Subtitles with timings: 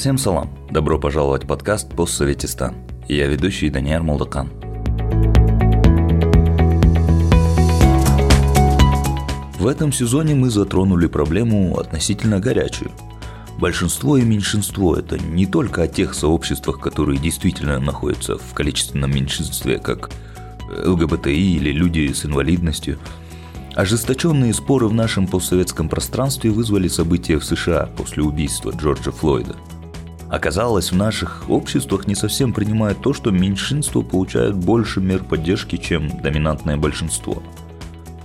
[0.00, 0.48] Всем салам!
[0.70, 2.74] Добро пожаловать в подкаст «Постсоветистан».
[3.06, 4.69] Я ведущий Даниэль Молдакан.
[9.60, 12.92] В этом сезоне мы затронули проблему относительно горячую.
[13.58, 19.78] Большинство и меньшинство– это не только о тех сообществах, которые действительно находятся в количественном меньшинстве,
[19.78, 20.10] как
[20.86, 22.98] ЛГБТИ или люди с инвалидностью.
[23.74, 29.56] Ожесточенные споры в нашем постсоветском пространстве вызвали события в США после убийства Джорджа Флойда–
[30.30, 36.08] Оказалось, в наших обществах не совсем принимают то, что меньшинство получает больше мер поддержки, чем
[36.22, 37.42] доминантное большинство.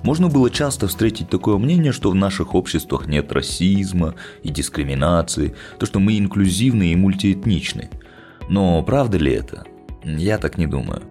[0.05, 4.13] Можно было часто встретить такое мнение, что в наших обществах нет расизма
[4.43, 7.89] и дискриминации, то, что мы инклюзивны и мультиэтничны.
[8.47, 9.65] Но правда ли это?
[10.03, 11.01] Я так не думаю.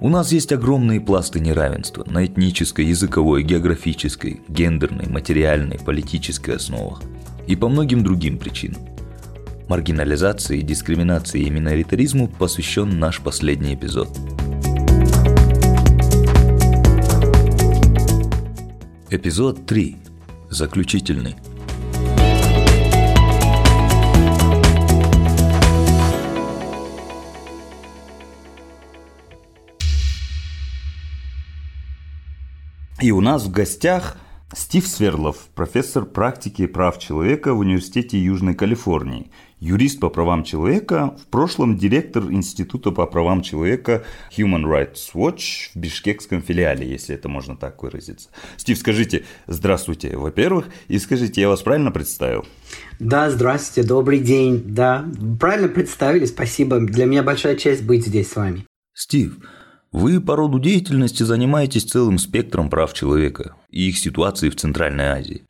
[0.00, 7.02] У нас есть огромные пласты неравенства на этнической, языковой, географической, гендерной, материальной, политической основах.
[7.46, 8.80] И по многим другим причинам.
[9.68, 14.08] Маргинализации, дискриминации и миноритаризму посвящен наш последний эпизод.
[19.14, 19.98] Эпизод 3.
[20.48, 21.36] Заключительный.
[33.02, 34.16] И у нас в гостях
[34.54, 39.30] Стив Сверлов, профессор практики прав человека в Университете Южной Калифорнии,
[39.62, 44.04] юрист по правам человека, в прошлом директор Института по правам человека
[44.36, 48.28] Human Rights Watch в бишкекском филиале, если это можно так выразиться.
[48.56, 52.44] Стив, скажите здравствуйте, во-первых, и скажите, я вас правильно представил?
[52.98, 54.62] Да, здравствуйте, добрый день.
[54.66, 55.04] Да,
[55.38, 56.80] правильно представили, спасибо.
[56.80, 58.66] Для меня большая честь быть здесь с вами.
[58.94, 59.36] Стив,
[59.92, 65.44] вы по роду деятельности занимаетесь целым спектром прав человека и их ситуации в Центральной Азии.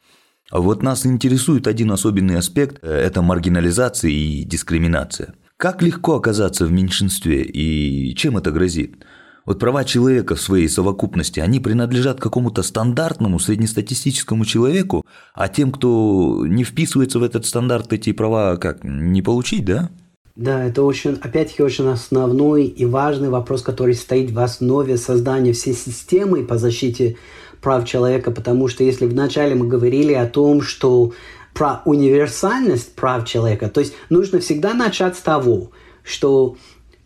[0.53, 5.33] А вот нас интересует один особенный аспект– это маргинализация и дискриминация.
[5.57, 8.97] Как легко оказаться в меньшинстве и чем это грозит?
[9.47, 16.45] Вот права человека в своей совокупности, они принадлежат какому-то стандартному среднестатистическому человеку, а тем, кто
[16.47, 19.89] не вписывается в этот стандарт, эти права как, не получить, да?
[20.37, 25.75] Да, это очень, опять-таки, очень основной и важный вопрос, который стоит в основе создания всей
[25.75, 27.17] системы по защите
[27.62, 31.12] прав человека, потому что если вначале мы говорили о том, что
[31.55, 35.71] про универсальность прав человека, то есть нужно всегда начать с того,
[36.03, 36.56] что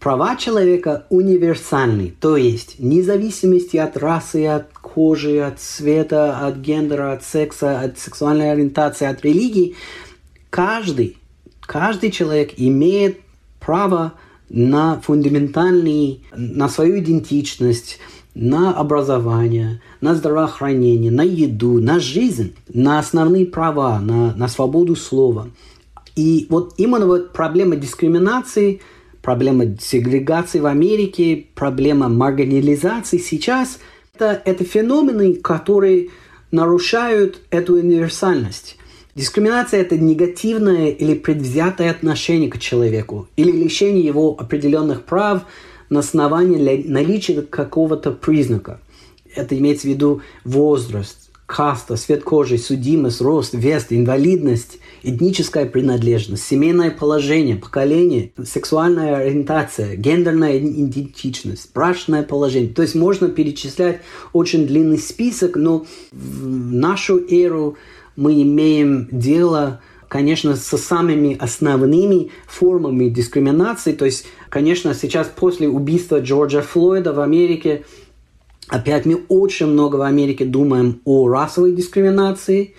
[0.00, 7.12] права человека универсальны, то есть вне зависимости от расы, от кожи, от цвета, от гендера,
[7.12, 9.76] от секса, от сексуальной ориентации, от религии,
[10.50, 11.18] каждый
[11.66, 13.20] Каждый человек имеет
[13.58, 14.14] право
[14.48, 17.98] на фундаментальный, на свою идентичность,
[18.36, 25.48] на образование, на здравоохранение, на еду, на жизнь, на основные права, на, на свободу слова.
[26.16, 28.82] И вот именно вот проблема дискриминации,
[29.22, 33.78] проблема сегрегации в Америке, проблема маргинализации сейчас
[34.14, 36.10] это, это феномены, которые
[36.50, 38.76] нарушают эту универсальность.
[39.14, 45.42] Дискриминация– это негативное или предвзятое отношение к человеку или лишение его определенных прав
[45.90, 48.80] на основании наличия какого-то признака.
[49.34, 56.90] Это имеется в виду возраст, каста, цвет кожи, судимость, рост, вес, инвалидность, этническая принадлежность, семейное
[56.90, 62.72] положение, поколение, сексуальная ориентация, гендерная идентичность, брачное положение.
[62.72, 64.00] То есть можно перечислять
[64.32, 67.76] очень длинный список, но в нашу эру
[68.16, 73.92] мы имеем дело конечно, со самыми основными формами дискриминации.
[73.92, 74.26] То есть,
[74.56, 77.84] конечно, сейчас после убийства Джорджа Флойда в Америке,
[78.68, 82.72] опять мы очень много в Америке думаем о расовой дискриминации.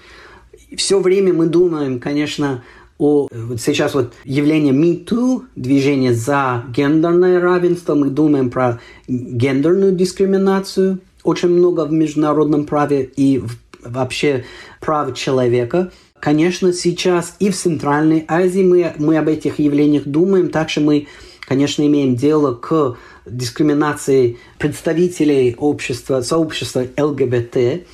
[0.76, 2.64] Все время мы думаем, конечно,
[2.98, 9.92] о вот сейчас вот явление Me Too, движение за гендерное равенство, мы думаем про гендерную
[9.92, 10.98] дискриминацию.
[11.24, 14.46] Очень много в международном праве и в вообще
[14.81, 15.92] прав человека.
[16.19, 21.07] Конечно, сейчас и в Центральной Азии мы, мы об этих явлениях думаем, также мы,
[21.48, 27.86] конечно, имеем дело к дискриминации представителей общества, сообщества ЛГБТ.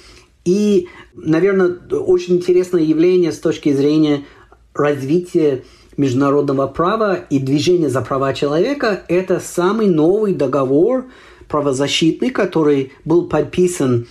[0.46, 4.26] И, наверное, очень интересное явление с точки зрения
[4.74, 5.64] развития
[5.96, 11.06] международного права и движения за права человека– это самый новый договор
[11.48, 14.08] правозащитный, который был подписан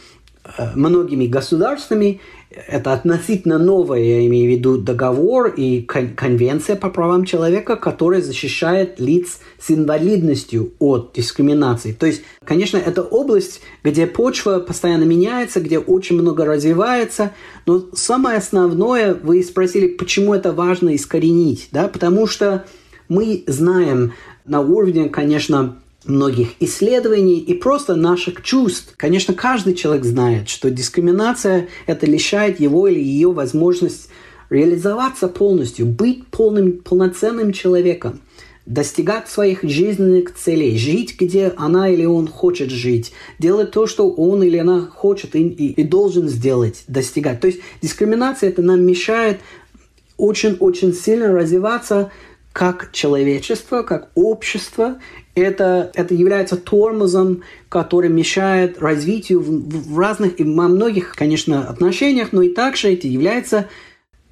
[0.59, 2.21] Э, многими государствами.
[2.69, 9.00] Это относительно новое, я имею в виду договор и конвенция по правам человека, которая защищает
[9.00, 11.93] лиц с инвалидностью от дискриминации.
[11.93, 17.32] То есть, конечно, это область, где почва постоянно меняется, где очень много развивается,
[17.66, 22.64] но самое основное, вы спросили, почему это важно искоренить, да, потому что
[23.08, 24.12] мы знаем
[24.44, 28.94] на уровне, конечно, многих исследований и просто наших чувств.
[28.96, 34.08] Конечно, каждый человек знает, что дискриминация– это лишает его или ее возможность
[34.50, 38.20] реализоваться полностью, быть полным, полноценным человеком,
[38.66, 44.43] достигать своих жизненных целей, жить, где она или он хочет жить, делать то, что он
[44.43, 47.40] или она хочет и, и, и должен сделать, достигать.
[47.40, 49.40] То есть дискриминация это нам мешает
[50.16, 52.12] очень-очень сильно развиваться
[52.52, 54.99] как человечество, как общество,
[55.34, 62.28] это, это является тормозом, который мешает развитию в, в разных и во многих, конечно, отношениях,
[62.32, 63.69] но и также это является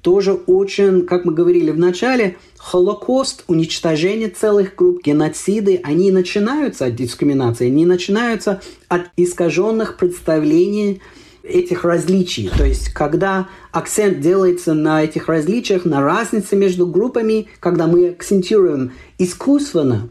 [0.01, 6.95] тоже очень, как мы говорили в начале, Холокост, уничтожение целых групп, геноциды, они начинаются от
[6.95, 11.01] дискриминации, они начинаются от искаженных представлений
[11.43, 12.49] этих различий.
[12.49, 18.91] То есть, когда акцент делается на этих различиях, на разнице между группами, когда мы акцентируем
[19.17, 20.09] искусственно,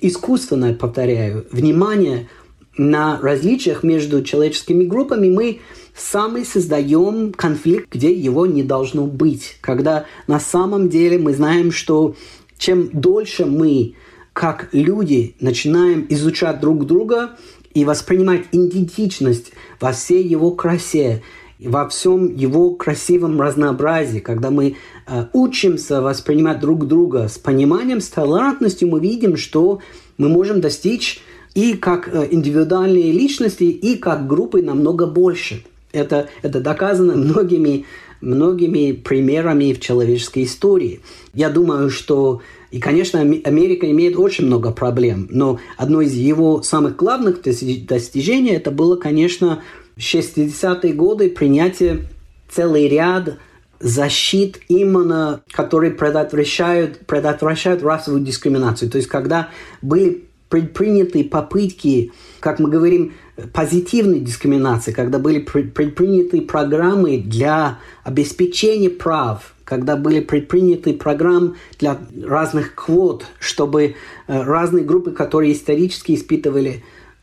[0.00, 2.28] искусственно, повторяю, внимание
[2.76, 5.60] на различиях между человеческими группами, мы
[5.94, 9.58] сами создаем конфликт, где его не должно быть.
[9.60, 12.14] Когда на самом деле мы знаем, что
[12.58, 13.94] чем дольше мы,
[14.32, 17.30] как люди, начинаем изучать друг друга,
[17.74, 21.22] и воспринимать идентичность во всей его красе,
[21.58, 24.76] во всем его красивом разнообразии, когда мы
[25.06, 29.80] э, учимся воспринимать друг друга с пониманием, с толерантностью, мы видим, что
[30.16, 31.20] мы можем достичь
[31.54, 35.64] и как э, индивидуальные личности, и как группы намного больше.
[35.92, 37.84] Это, это доказано многими,
[38.20, 41.00] многими примерами в человеческой истории.
[41.34, 42.40] Я думаю, что
[42.70, 48.70] и, конечно, Америка имеет очень много проблем, но одно из его самых главных достижений это
[48.70, 49.62] было, конечно,
[49.98, 52.08] 60-е годы принятие
[52.48, 53.38] целый ряд
[53.80, 58.90] защит именно, которые предотвращают, предотвращают расовую дискриминацию.
[58.90, 59.48] То есть, когда
[59.82, 63.14] были предприняты попытки, как мы говорим,
[63.52, 72.74] позитивной дискриминации, когда были предприняты программы для обеспечения прав, когда были предприняты программы для разных
[72.74, 73.92] квот, чтобы э,
[74.26, 76.82] разные группы, которые исторически испытывали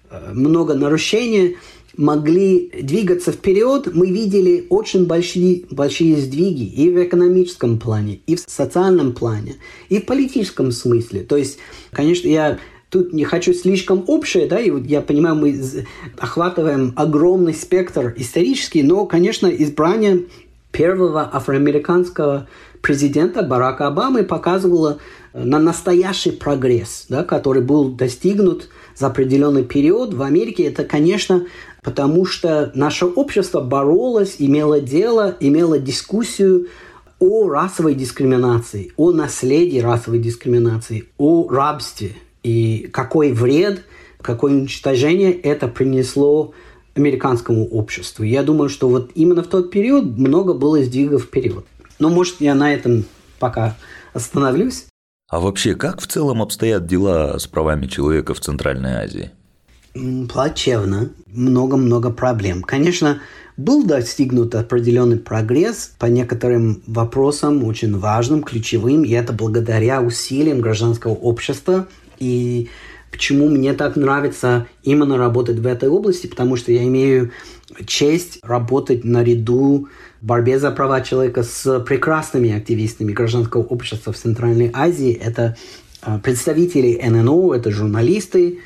[0.09, 1.57] э, много нарушений,
[1.97, 8.39] могли двигаться вперед, мы видели очень большие, большие сдвиги и в экономическом плане, и в
[8.39, 9.55] социальном плане,
[9.89, 11.21] и в политическом смысле.
[11.21, 11.57] То есть,
[11.91, 15.59] конечно, я тут не хочу слишком общее, да, и вот я понимаю, мы
[16.17, 20.25] охватываем огромный спектр исторический, но, конечно, избрание
[20.71, 22.47] первого афроамериканского
[22.81, 24.99] президента Барака Обамы показывало
[25.33, 30.63] э, на настоящий прогресс, да, который был достигнут за определенный период в Америке.
[30.63, 31.45] Это, конечно,
[31.83, 36.67] потому что наше общество боролось, имело дело, имело дискуссию
[37.19, 42.15] о расовой дискриминации, о наследии расовой дискриминации, о рабстве
[42.47, 43.83] и какой вред,
[44.21, 46.53] какое уничтожение это принесло
[46.95, 48.23] американскому обществу.
[48.23, 51.65] Я думаю, что вот именно в тот период много было сдвигов вперед.
[51.99, 53.03] Но, может, я на этом
[53.37, 53.75] пока
[54.13, 54.85] остановлюсь.
[55.29, 59.31] А вообще, как в целом обстоят дела с правами человека в Центральной Азии?
[60.31, 61.09] Плачевно.
[61.27, 62.63] Много-много проблем.
[62.63, 63.19] Конечно,
[63.57, 71.13] был достигнут определенный прогресс по некоторым вопросам, очень важным, ключевым, и это благодаря усилиям гражданского
[71.13, 71.87] общества
[72.19, 72.69] и
[73.11, 76.27] Почему мне так нравится именно работать в этой области?
[76.27, 77.31] Потому что я имею
[77.85, 79.87] честь работать наряду
[80.21, 85.13] в борьбе за права человека с прекрасными активистами гражданского общества в Центральной Азии.
[85.13, 85.57] Это
[86.01, 88.59] а, представители ННО, это журналисты,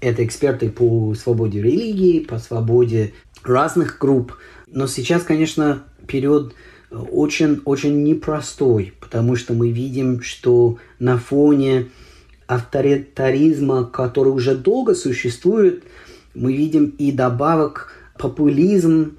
[0.00, 4.36] это эксперты по свободе религии, по свободе разных групп.
[4.68, 6.54] Но сейчас, конечно, период
[6.90, 11.88] очень-очень непростой, потому что мы видим, что на фоне
[12.46, 15.84] авторитаризма, который уже долго существует,
[16.34, 19.16] мы видим и добавок популизм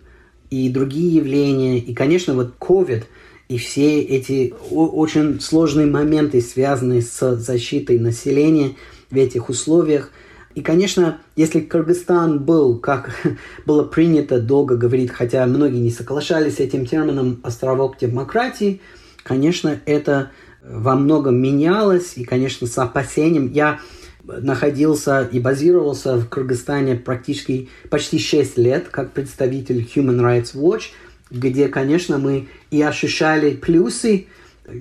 [0.50, 1.80] и другие явления.
[1.80, 3.04] И, конечно, вот COVID
[3.50, 8.76] и все эти очень сложные моменты, связанные с защитой населения
[9.10, 10.12] в этих условиях.
[10.56, 13.16] И, конечно, если Кыргызстан был, как
[13.66, 18.82] было принято долго говорить, хотя многие не соглашались с этим термином «островок демократии»,
[19.24, 20.32] конечно, это
[20.70, 23.80] во многом менялось, и, конечно, с опасением я
[24.24, 30.90] находился и базировался в Кыргызстане практически почти 6 лет как представитель Human Rights Watch,
[31.32, 34.28] где, конечно, мы и ощущали плюсы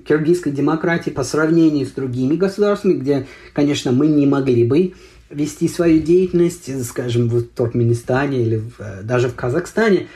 [0.07, 4.95] киргизской демократии по сравнению с другими государствами, где, конечно, мы не могли бы
[5.31, 10.09] вести свою деятельность, скажем, в Туркменистане или в, э, даже в Казахстане.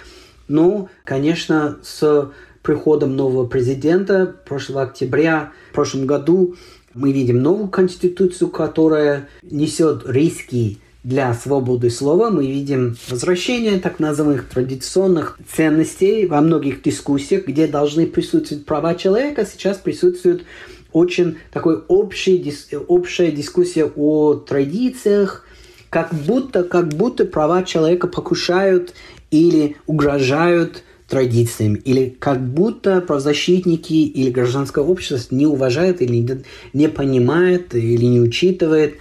[0.49, 2.31] Но, конечно, с
[2.63, 6.57] приходом нового президента прошлого октября в прошлом году
[6.95, 12.31] мы видим новую конституцию, которая несет риски для свободы слова.
[12.31, 19.47] Мы видим возвращение так называемых традиционных ценностей во многих дискуссиях, где должны присутствовать права человека.
[19.47, 20.45] Сейчас присутствует
[20.93, 22.55] очень такой общий,
[22.89, 25.47] общая дискуссия о традициях,
[25.89, 28.95] как будто, как будто права человека покушают
[29.31, 37.75] или угрожают традициям, или как будто правозащитники или гражданское общество не уважают или не понимают
[37.75, 38.97] или не учитывает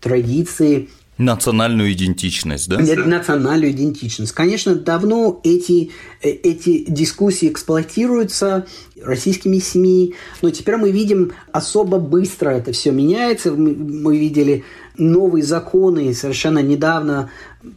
[0.00, 2.78] традиции Национальную идентичность, да?
[2.78, 4.32] Национальную идентичность.
[4.32, 8.66] Конечно, давно эти, э, эти дискуссии эксплуатируются
[9.00, 13.52] российскими СМИ, но теперь мы видим, особо быстро это все меняется.
[13.52, 14.64] Мы, мы видели
[14.98, 17.30] новые законы, совершенно недавно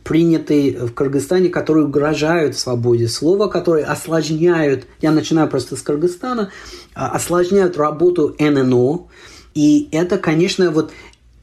[0.03, 6.51] принятые в Кыргызстане, которые угрожают свободе слова, которые осложняют, я начинаю просто с Кыргызстана,
[6.93, 9.07] а, осложняют работу ННО,
[9.53, 10.91] и это, конечно, вот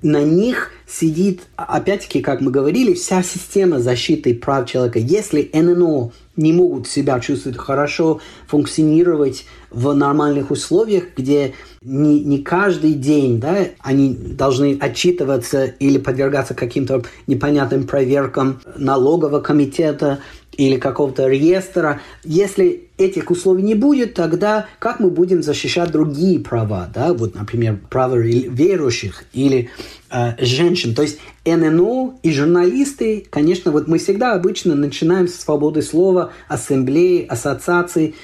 [0.03, 4.99] на них сидит, опять-таки, как мы говорили, вся система защиты прав человека.
[4.99, 12.95] Если ННО не могут себя чувствовать хорошо, функционировать в нормальных условиях, где не, не каждый
[12.95, 20.21] день да, они должны отчитываться или подвергаться каким-то непонятным проверкам налогового комитета,
[20.57, 22.01] или какого-то реестра.
[22.23, 27.79] Если этих условий не будет, тогда как мы будем защищать другие права, да, вот, например,
[27.91, 29.71] права верующих или
[30.15, 30.95] э, женщин.
[30.95, 37.27] То есть ННО и журналисты, конечно, вот мы всегда обычно начинаем с свободы слова, ассамблеи,
[37.27, 38.15] ассоциаций,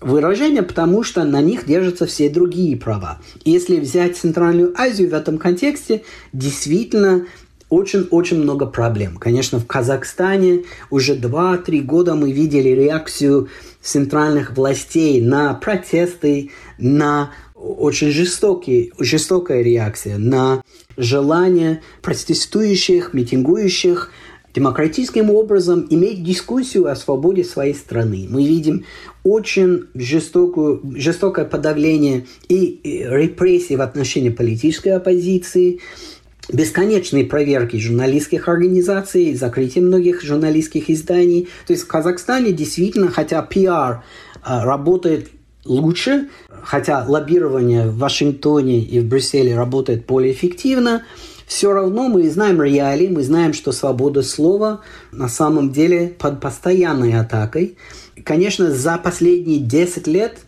[0.00, 3.18] выражения, потому что на них держатся все другие права.
[3.44, 6.02] И если взять Центральную Азию в этом контексте,
[6.32, 7.26] действительно
[7.68, 9.16] очень-очень много проблем.
[9.16, 13.48] Конечно, в Казахстане уже 2-3 года мы видели реакцию
[13.80, 20.62] центральных властей на протесты, на очень жестокие, жестокая реакция на
[21.00, 24.10] желание протестующих, митингующих
[24.54, 28.26] демократическим образом иметь дискуссию о свободе своей страны.
[28.28, 28.84] Мы видим
[29.22, 35.80] очень жестокую, жестокое подавление и репрессии в отношении политической оппозиции,
[36.52, 41.48] бесконечные проверки журналистских организаций, закрытие многих журналистских изданий.
[41.66, 44.02] То есть в Казахстане действительно, хотя пиар
[44.42, 45.28] а, работает
[45.64, 46.28] лучше,
[46.62, 51.04] хотя лоббирование в Вашингтоне и в Брюсселе работает более эффективно,
[51.46, 57.18] все равно мы знаем реалии, мы знаем, что свобода слова на самом деле под постоянной
[57.18, 57.76] атакой.
[58.24, 60.38] Конечно, за последние 10 лет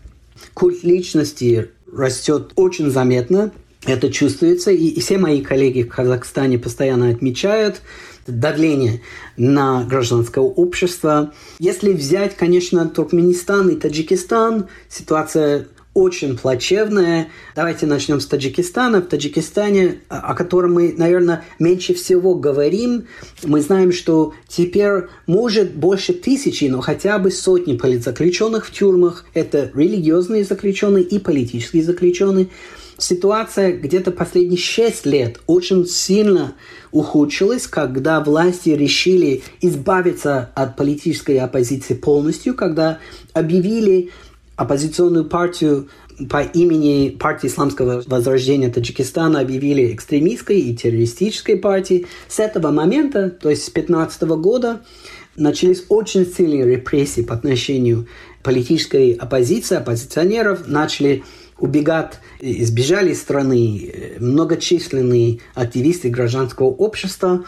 [0.54, 3.50] культ личности растет очень заметно.
[3.84, 7.82] Это чувствуется, и все мои коллеги в Казахстане постоянно отмечают
[8.26, 9.00] давление
[9.36, 11.32] на гражданское общество.
[11.58, 17.28] Если взять, конечно, Туркменистан и Таджикистан, ситуация очень плачевная.
[17.54, 19.02] Давайте начнем с Таджикистана.
[19.02, 23.06] В Таджикистане, о котором мы, наверное, меньше всего говорим,
[23.42, 29.26] мы знаем, что теперь может больше тысячи, но хотя бы сотни политзаключенных в тюрьмах.
[29.34, 32.48] Это религиозные заключенные и политические заключенные
[33.02, 36.54] ситуация где-то последние шесть лет очень сильно
[36.90, 42.98] ухудшилась, когда власти решили избавиться от политической оппозиции полностью, когда
[43.32, 44.10] объявили
[44.56, 45.88] оппозиционную партию
[46.28, 52.06] по имени партии исламского возрождения Таджикистана объявили экстремистской и террористической партией.
[52.28, 54.82] С этого момента, то есть с 2015 года,
[55.36, 58.06] начались очень сильные репрессии по отношению
[58.42, 61.24] политической оппозиции, оппозиционеров, начали
[61.62, 67.44] убегать, избежали страны э, многочисленные активисты гражданского общества.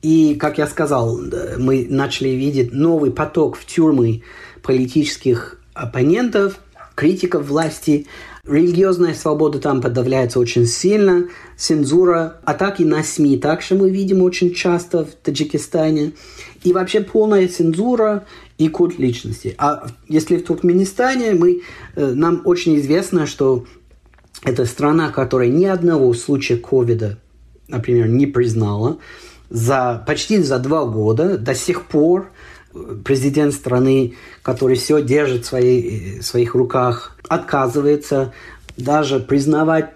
[0.00, 1.20] И, как я сказал,
[1.58, 4.22] мы начали видеть новый поток в тюрьмы
[4.62, 6.58] политических оппонентов,
[6.94, 8.06] критиков власти.
[8.44, 11.28] Религиозная свобода там подавляется очень сильно.
[11.58, 16.12] Цензура, атаки на СМИ также мы видим очень часто в Таджикистане.
[16.62, 18.24] И вообще полная цензура
[18.58, 19.54] и культ личности.
[19.58, 21.62] А если в Туркменистане, мы,
[21.94, 23.66] э, нам очень известно, что
[24.42, 27.18] это страна, которая ни одного случая ковида,
[27.68, 28.98] например, не признала.
[29.50, 32.30] За, почти за два года до сих пор
[32.74, 38.32] э, президент страны, который все держит в своей, в своих руках, отказывается
[38.76, 39.90] даже признавать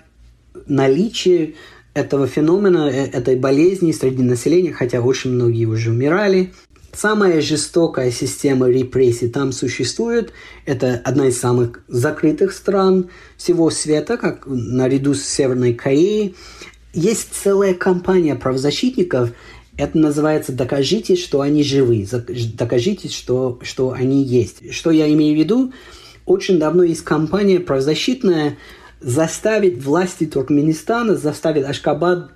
[0.67, 1.55] наличие
[1.95, 6.53] этого феномена, э, этой болезни среди населения, хотя очень многие уже умирали.
[6.93, 10.33] Самая жестокая система репрессий там существует.
[10.67, 16.35] Это одна из самых закрытых стран всего света, как наряду с Северной Кореей.
[16.93, 19.31] Есть целая кампания правозащитников,
[19.77, 22.07] это называется «докажите, что они живы»,
[22.55, 24.75] «докажите, что, что они есть».
[24.75, 25.73] Что я имею в виду?
[26.27, 28.59] Очень давно есть кампания правозащитная
[29.01, 32.31] заставить власти Туркменистана, заставить Ашкабад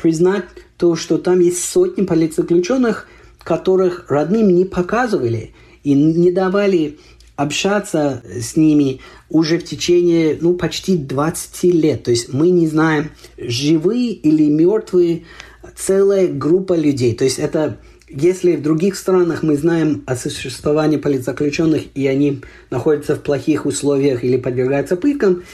[0.00, 0.44] признать
[0.78, 3.06] то, что там есть сотни политзаключенных,
[3.44, 6.98] которых родным не показывали и не давали
[7.36, 12.04] общаться с ними уже в течение ну, почти 20 лет.
[12.04, 15.24] То есть мы не знаем, живые или мертвые
[15.76, 17.14] целая группа людей.
[17.14, 17.78] То есть это
[18.14, 24.22] если в других странах мы знаем о существовании политзаключенных, и они находятся в плохих условиях
[24.22, 25.44] или подвергаются пыткам,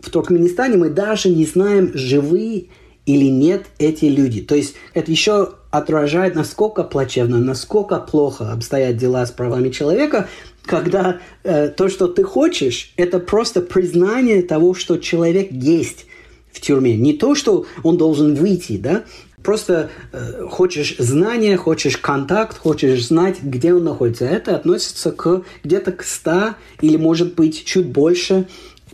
[0.00, 2.66] в Туркменистане мы даже не знаем, живые
[3.04, 4.40] или нет эти люди.
[4.40, 10.28] То есть это еще отражает, насколько плачевно, насколько плохо обстоят дела с правами человека,
[10.64, 16.06] когда э, то, что ты хочешь, это просто признание того, что человек есть
[16.52, 16.96] в тюрьме.
[16.96, 19.04] Не то, что он должен выйти, да,
[19.42, 24.24] просто э, хочешь знания, хочешь контакт, хочешь знать, где он находится.
[24.24, 28.48] Это относится к где-то к 100 или, может быть, чуть больше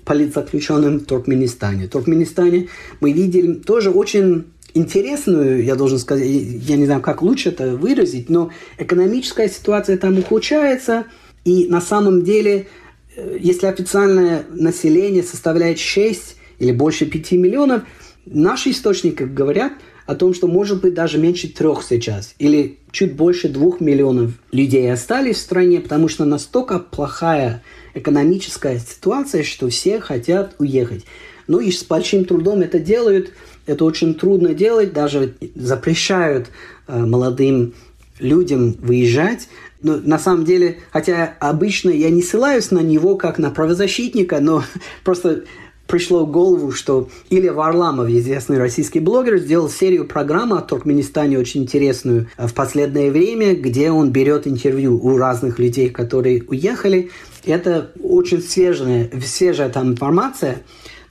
[0.04, 1.86] политзаключенным в Туркменистане.
[1.86, 2.68] В Туркменистане
[3.00, 8.28] мы видели тоже очень интересную, я должен сказать, я не знаю, как лучше это выразить,
[8.28, 11.06] но экономическая ситуация там ухудшается,
[11.44, 12.68] и на самом деле,
[13.16, 17.82] э, если официальное население составляет 6 или больше 5 миллионов,
[18.26, 19.72] наши источники говорят
[20.06, 24.92] о том, что может быть даже меньше трех сейчас, или чуть больше двух миллионов людей
[24.92, 27.62] остались в стране, потому что настолько плохая
[27.94, 31.04] экономическая ситуация, что все хотят уехать.
[31.46, 33.32] Ну и с большим трудом это делают.
[33.66, 36.48] Это очень трудно делать, даже запрещают
[36.88, 37.74] э, молодым
[38.18, 39.48] людям выезжать.
[39.82, 44.64] Но на самом деле, хотя обычно я не ссылаюсь на него как на правозащитника, но
[45.04, 45.44] просто
[45.86, 51.64] пришло в голову, что Илья Варламов, известный российский блогер, сделал серию программ о Туркменистане очень
[51.64, 57.10] интересную в последнее время, где он берет интервью у разных людей, которые уехали.
[57.44, 60.62] Это очень свежая, свежая там информация.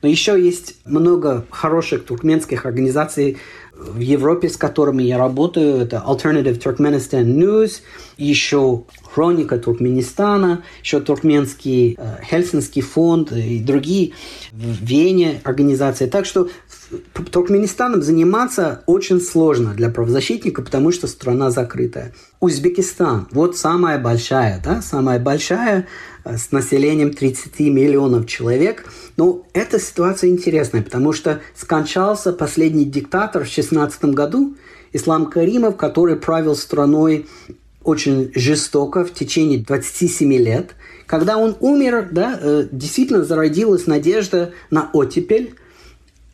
[0.02, 3.38] Но еще есть много хороших туркменских организаций
[3.74, 5.78] в Европе, с которыми я работаю.
[5.78, 7.82] Это Alternative Turkmenistan News,
[8.18, 14.14] еще Хроника Туркменистана, еще Туркменский э, Хельсинский фонд и другие
[14.52, 16.08] в Вене организации.
[16.08, 16.50] Так что
[17.32, 22.13] Туркменистаном заниматься очень сложно для правозащитника, потому что страна закрытая.
[22.39, 25.88] Узбекистан, вот самая большая, да, самая большая
[26.23, 28.86] э, с населением 30 миллионов человек.
[29.17, 34.56] Но эта ситуация интересная, потому что скончался последний диктатор в 16 году,
[34.93, 37.27] Ислам Каримов, который правил страной
[37.84, 40.71] очень жестоко в течение 27 лет.
[41.06, 45.56] Когда он умер, да, э, действительно зародилась надежда на оттепель.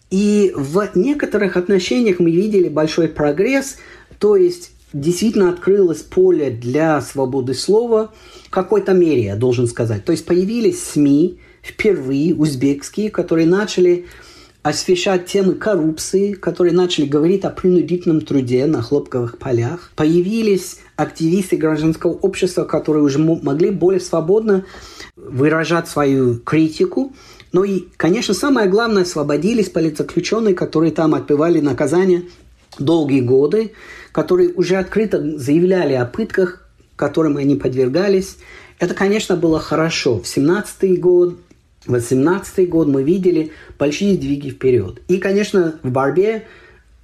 [0.09, 3.77] И в некоторых отношениях мы видели большой прогресс,
[4.19, 8.11] то есть действительно открылось поле для свободы слова
[8.45, 10.05] в какой-то мере, я должен сказать.
[10.05, 14.05] То есть появились СМИ, впервые узбекские, которые начали
[14.63, 19.91] освещать темы коррупции, которые начали говорить о принудительном труде на хлопковых полях.
[19.95, 24.65] Появились активисты гражданского общества, которые уже могли более свободно
[25.15, 27.13] выражать свою критику.
[27.57, 32.25] Ну и, конечно, самое главное, освободились политзаключенные, которые там отбывали наказание
[32.77, 33.71] долгие годы,
[34.11, 38.37] которые уже открыто заявляли о пытках, которым они подвергались.
[38.77, 40.19] Это, конечно, было хорошо.
[40.19, 41.39] В 17 год,
[41.87, 45.01] 18 год мы видели большие сдвиги вперед.
[45.07, 46.43] И, конечно, в борьбе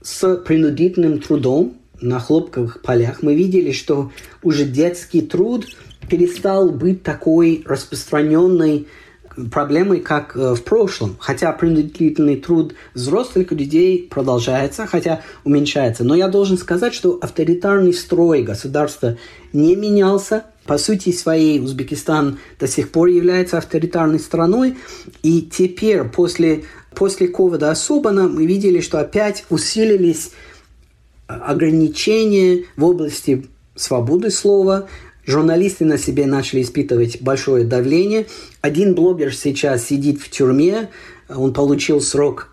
[0.03, 4.11] с принудительным трудом на хлопковых полях мы видели, что
[4.43, 5.65] уже детский труд
[6.07, 8.85] перестал быть такой распространенной
[9.51, 11.15] проблемой, как э, в прошлом.
[11.19, 16.03] Хотя принудительный труд взрослых людей продолжается, хотя уменьшается.
[16.03, 19.17] Но я должен сказать, что авторитарный строй государства
[19.51, 20.45] не менялся.
[20.65, 24.77] По сути своей Узбекистан до сих пор является авторитарной страной.
[25.21, 26.63] И теперь, после,
[26.95, 30.31] после ковида особенно, мы видели, что опять усилились
[31.27, 34.87] ограничения в области свободы слова,
[35.25, 38.25] Журналисты на себе начали испытывать большое давление.
[38.63, 40.89] Один блогер сейчас сидит в тюрьме,
[41.27, 42.47] он получил срок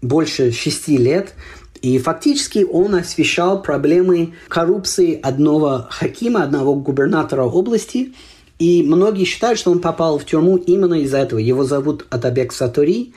[0.00, 1.34] больше шести лет,
[1.82, 8.14] и фактически он освещал проблемы коррупции одного хакима, одного губернатора области.
[8.58, 11.38] И многие считают, что он попал в тюрьму именно из-за этого.
[11.38, 13.12] Его зовут Атабек Сатори.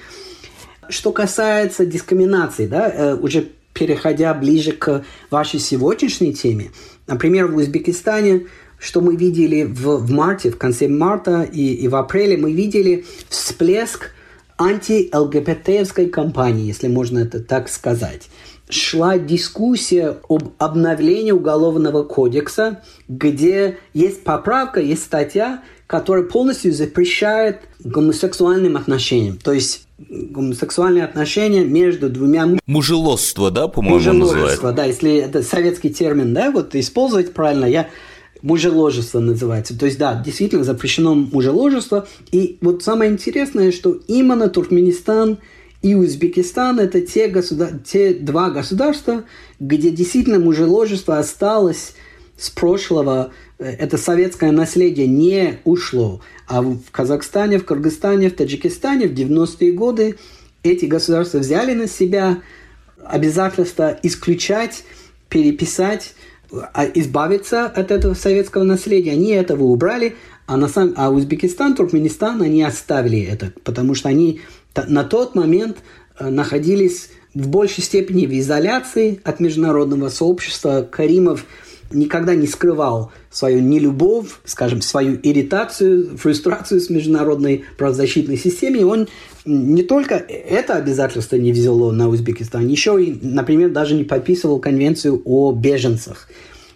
[0.89, 6.71] Что касается дискриминации, да, э, уже переходя ближе к вашей сегодняшней теме,
[7.07, 8.47] например, в Узбекистане,
[8.83, 13.05] что мы видели в, в марте, в конце марта и, и в апреле, мы видели
[13.29, 14.11] всплеск
[14.57, 18.29] анти-ЛГБТовской кампании, если можно это так сказать.
[18.69, 28.75] Шла дискуссия об обновлении Уголовного кодекса, где есть поправка, есть статья, которая полностью запрещает гомосексуальным
[28.75, 29.37] отношениям.
[29.37, 32.49] То есть гомосексуальные отношения между двумя...
[32.65, 37.87] Мужелосство, да, по-моему, Мужеложество, да, если это советский термин, да, вот использовать правильно, я
[38.43, 39.77] мужеложество называется.
[39.77, 42.07] То есть, да, действительно запрещено мужеложество.
[42.31, 45.39] И вот самое интересное, что именно Туркменистан
[45.81, 47.71] и Узбекистан– это те, государ...
[47.79, 49.23] те два государства,
[49.59, 51.95] где действительно мужеложество осталось
[52.37, 56.21] с прошлого, это советское наследие не ушло.
[56.47, 60.17] А в Казахстане, в Кыргызстане, в Таджикистане в 90-е годы
[60.63, 62.41] эти государства взяли на себя
[63.05, 64.83] обязательство исключать,
[65.29, 66.13] переписать
[66.95, 69.11] избавиться от этого советского наследия.
[69.11, 74.41] Они этого убрали, а, на сам, а Узбекистан, Туркменистан, они оставили это, потому что они
[74.75, 75.77] на тот момент
[76.19, 80.87] э, находились в большей степени в изоляции от международного сообщества.
[80.89, 81.45] Каримов
[81.91, 88.83] никогда не скрывал свою нелюбовь, скажем, свою ирритацию, фрустрацию с международной правозащитной системой.
[88.83, 89.07] Он
[89.45, 95.21] не только это обязательство не взяло на Узбекистан, еще и, например, даже не подписывал конвенцию
[95.25, 96.29] о беженцах.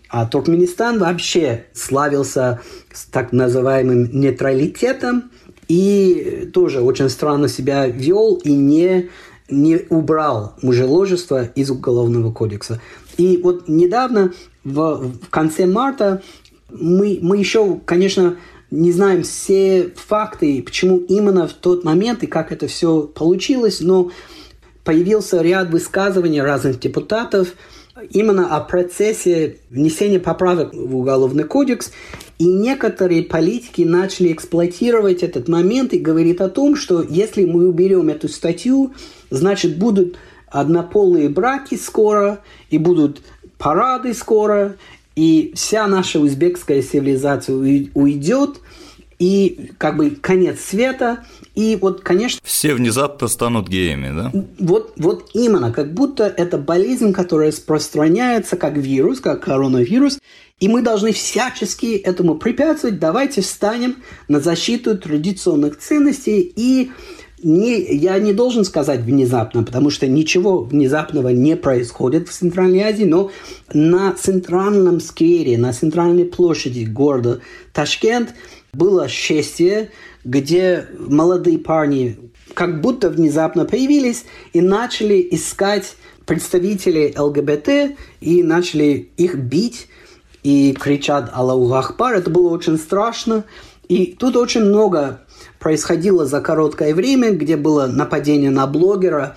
[0.09, 2.61] А Туркменистан вообще славился
[2.93, 5.31] с так называемым нейтралитетом
[5.67, 9.09] и тоже очень странно себя вел и не,
[9.49, 12.81] не убрал мужеложество из Уголовного кодекса.
[13.17, 16.21] И вот недавно, в, в конце марта,
[16.69, 18.37] мы, мы еще, конечно,
[18.71, 24.11] не знаем все факты, почему именно в тот момент и как это все получилось, но
[24.83, 27.53] появился ряд высказываний разных депутатов
[28.11, 31.91] именно о процессе внесения поправок в Уголовный кодекс,
[32.37, 38.09] и некоторые политики начали эксплуатировать этот момент и говорить о том, что если мы уберем
[38.09, 38.93] эту статью,
[39.31, 43.21] значит будут однополые браки скоро, и будут
[43.57, 44.75] парады скоро,
[45.17, 48.61] и вся наша узбекская цивилизация уйдет,
[49.17, 51.25] и как бы конец света,
[51.55, 52.39] и вот, конечно...
[52.43, 54.31] Все внезапно станут геями, да?
[54.59, 60.19] Вот, вот именно, как будто это болезнь, которая распространяется как вирус, как коронавирус,
[60.59, 62.99] и мы должны всячески этому препятствовать.
[62.99, 63.95] Давайте встанем
[64.27, 66.91] на защиту традиционных ценностей и
[67.43, 73.03] не, я не должен сказать внезапно, потому что ничего внезапного не происходит в Центральной Азии,
[73.05, 73.31] но
[73.73, 77.41] на центральном сквере, на центральной площади города
[77.73, 78.33] Ташкент
[78.73, 79.91] было шествие,
[80.23, 82.17] где молодые парни
[82.53, 85.95] как будто внезапно появились и начали искать
[86.25, 89.87] представителей ЛГБТ и начали их бить
[90.43, 92.15] и кричать «Аллаху Ахбар».
[92.15, 93.45] Это было очень страшно.
[93.87, 95.21] И тут очень много
[95.67, 99.35] происходило за короткое время, где было нападение на блогера,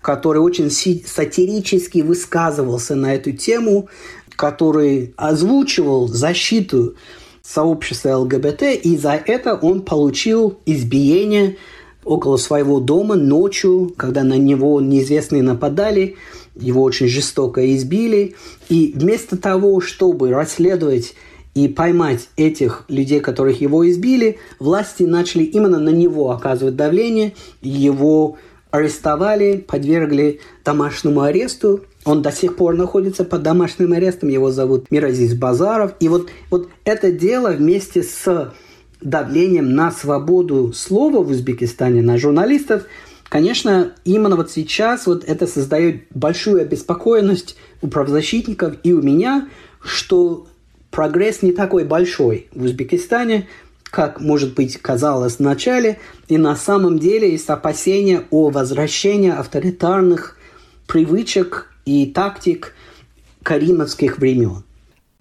[0.00, 3.88] который очень сатирически высказывался на эту тему,
[4.36, 6.94] который озвучивал защиту
[7.42, 11.56] сообщества ЛГБТ, и за это он получил избиение
[12.04, 16.14] около своего дома ночью, когда на него неизвестные нападали,
[16.54, 18.36] его очень жестоко избили.
[18.68, 21.14] И вместо того, чтобы расследовать
[21.54, 28.38] и поймать этих людей, которых его избили, власти начали именно на него оказывать давление, его
[28.70, 31.84] арестовали, подвергли домашнему аресту.
[32.04, 35.92] Он до сих пор находится под домашним арестом, его зовут Миразис Базаров.
[36.00, 38.52] И вот, вот это дело вместе с
[39.02, 42.84] давлением на свободу слова в Узбекистане, на журналистов,
[43.28, 49.48] конечно, именно вот сейчас вот это создает большую обеспокоенность у правозащитников и у меня,
[49.82, 50.46] что
[50.92, 53.48] прогресс не такой большой в Узбекистане,
[53.82, 60.38] как, может быть, казалось в начале, и на самом деле есть опасения о возвращении авторитарных
[60.86, 62.74] привычек и тактик
[63.42, 64.62] каримовских времен.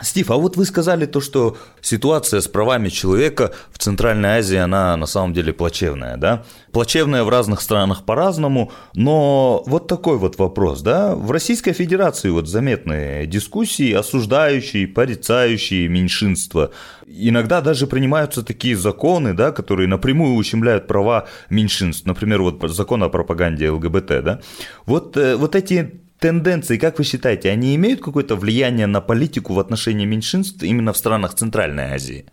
[0.02, 4.98] Стив, а вот вы сказали то, что ситуация с правами человека в Центральной Азии, она
[4.98, 6.44] на самом деле плачевная, да?
[6.72, 11.16] Плачевная в разных странах по-разному, но вот такой вот вопрос, да?
[11.16, 16.72] В Российской Федерации вот заметны дискуссии, осуждающие, порицающие меньшинства.
[17.08, 22.06] Иногда даже принимаются такие законы, да, которые напрямую ущемляют права меньшинств.
[22.06, 24.42] Например, вот закон о пропаганде ЛГБТ, да?
[24.86, 29.60] Вот, э, вот эти тенденции, как вы считаете, они имеют какое-то влияние на политику в
[29.60, 32.26] отношении меньшинств именно в странах Центральной Азии?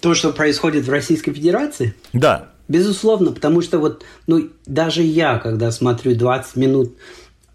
[0.00, 1.94] То, что происходит в Российской Федерации?
[2.12, 2.50] Да.
[2.66, 6.96] Безусловно, потому что вот, ну, даже я, когда смотрю 20 минут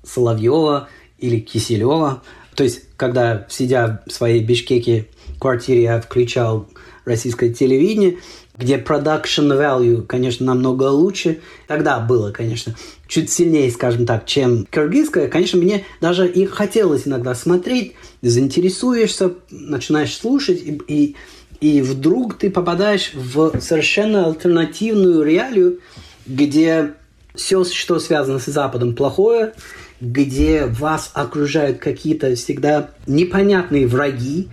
[0.04, 0.88] Соловьева
[1.20, 2.24] или Киселева.
[2.56, 5.08] То есть, когда, сидя в своей Бишкеке
[5.44, 6.70] квартире, я включал
[7.06, 8.18] российское телевидение,
[8.58, 11.42] где production value, конечно, намного лучше.
[11.68, 12.76] Тогда было, конечно,
[13.14, 15.28] чуть сильнее, скажем так, чем кыргызское.
[15.28, 21.16] Конечно, мне даже и хотелось иногда смотреть, заинтересуешься, начинаешь слушать, и, и,
[21.62, 25.80] и вдруг ты попадаешь в совершенно альтернативную реалию,
[26.26, 26.94] где
[27.36, 29.54] все, что связано с Западом, плохое,
[30.02, 34.48] где вас окружают какие-то всегда непонятные враги,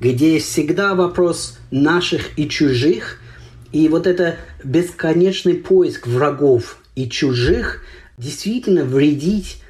[0.00, 3.20] где всегда вопрос наших и чужих,
[3.72, 7.82] и вот это бесконечный поиск врагов и чужих
[8.18, 9.62] действительно вредить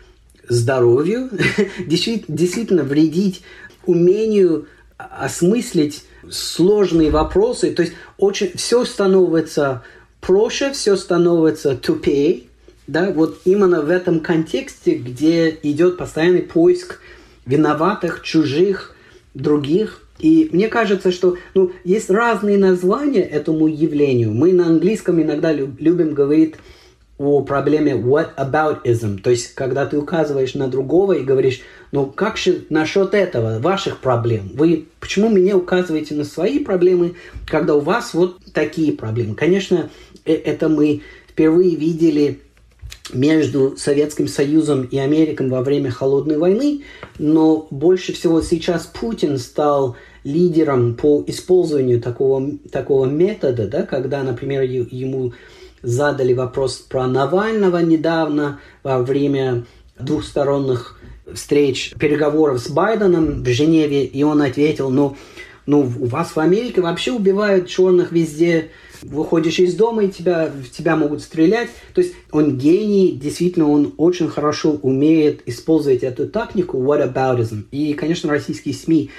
[0.49, 1.31] здоровью,
[1.87, 3.43] действительно вредить
[3.85, 7.73] умению осмыслить сложные вопросы.
[7.73, 9.83] То есть очень все становится
[10.21, 12.43] проще, все становится тупее,
[12.87, 17.01] да, вот именно в этом контексте, где идет постоянный поиск
[17.45, 18.95] виноватых, чужих,
[19.35, 20.03] других.
[20.19, 24.33] И мне кажется, что ну, есть разные названия этому явлению.
[24.33, 26.55] Мы на английском иногда любим говорить
[27.19, 31.61] о проблеме what aboutism, то есть когда ты указываешь на другого и говоришь,
[31.93, 34.51] ну как же насчет этого, ваших проблем?
[34.55, 37.15] Вы почему мне указываете на свои проблемы,
[37.47, 39.35] когда у вас вот такие проблемы?
[39.35, 39.89] Конечно,
[40.25, 42.41] э, это мы впервые видели
[43.13, 46.83] между Советским Союзом и Америкой во время Холодной войны,
[47.19, 54.63] но больше всего сейчас Путин стал лидером по использованию такого, такого метода, да, когда, например,
[54.63, 55.33] ему
[55.87, 59.65] задали вопрос про Навального недавно во время
[59.99, 60.99] двухсторонних
[61.33, 65.17] встреч, переговоров с Байденом в Женеве, и он ответил, ну,
[65.65, 68.71] ну, у вас в Америке вообще убивают черных везде,
[69.03, 71.71] выходишь из дома, и тебя, в тебя могут стрелять.
[71.95, 77.65] То есть он гений, действительно, он очень хорошо умеет использовать эту тактику whataboutism.
[77.71, 79.11] И, конечно, российские СМИ.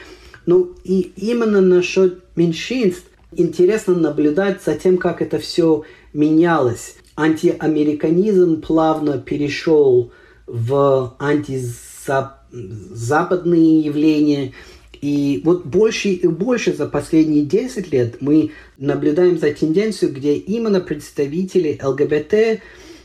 [0.45, 3.03] Ну, и именно насчет меньшинств
[3.36, 5.84] интересно наблюдать за тем, как это все
[6.17, 6.97] менялось.
[7.15, 10.12] Антиамериканизм плавно перешел
[10.45, 14.51] в антизападные явления–
[15.01, 20.82] и вот больше и больше за последние 10 лет мы наблюдаем за тенденцию, где именно
[20.82, 22.62] представители ЛГБТ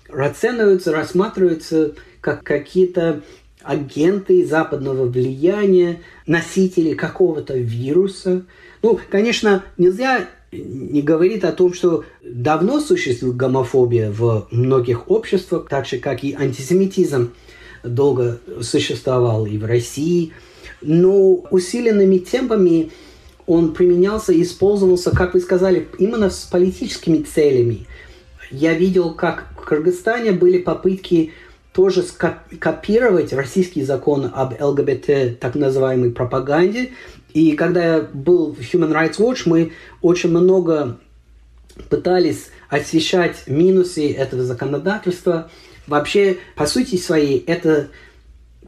[0.09, 3.22] расцениваются, рассматриваются как какие-то
[3.62, 8.44] агенты западного влияния, носители какого-то вируса.
[8.83, 15.87] Ну, конечно, нельзя не говорить о том, что давно существует гомофобия в многих обществах, так
[15.87, 17.33] же, как и антисемитизм
[17.83, 20.33] долго существовал и в России–
[20.83, 22.91] но усиленными темпами
[23.47, 27.87] он применялся и использовался, как вы сказали, именно с политическими целями.
[28.51, 31.33] Я видел, как в Кыргызстане были попытки
[31.73, 32.05] тоже
[32.59, 36.91] копировать российский закон об ЛГБТ, так называемой пропаганде.
[37.35, 40.99] И когда я был в Human Rights Watch, мы очень много
[41.88, 45.51] пытались освещать минусы этого законодательства.
[45.87, 47.88] Вообще, по сути своей, это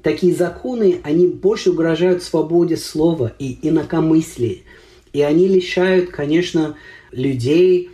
[0.02, 4.64] такие законы, они больше угрожают свободе слова и инакомыслии.
[5.12, 6.76] И они лишают, конечно,
[7.10, 7.90] людей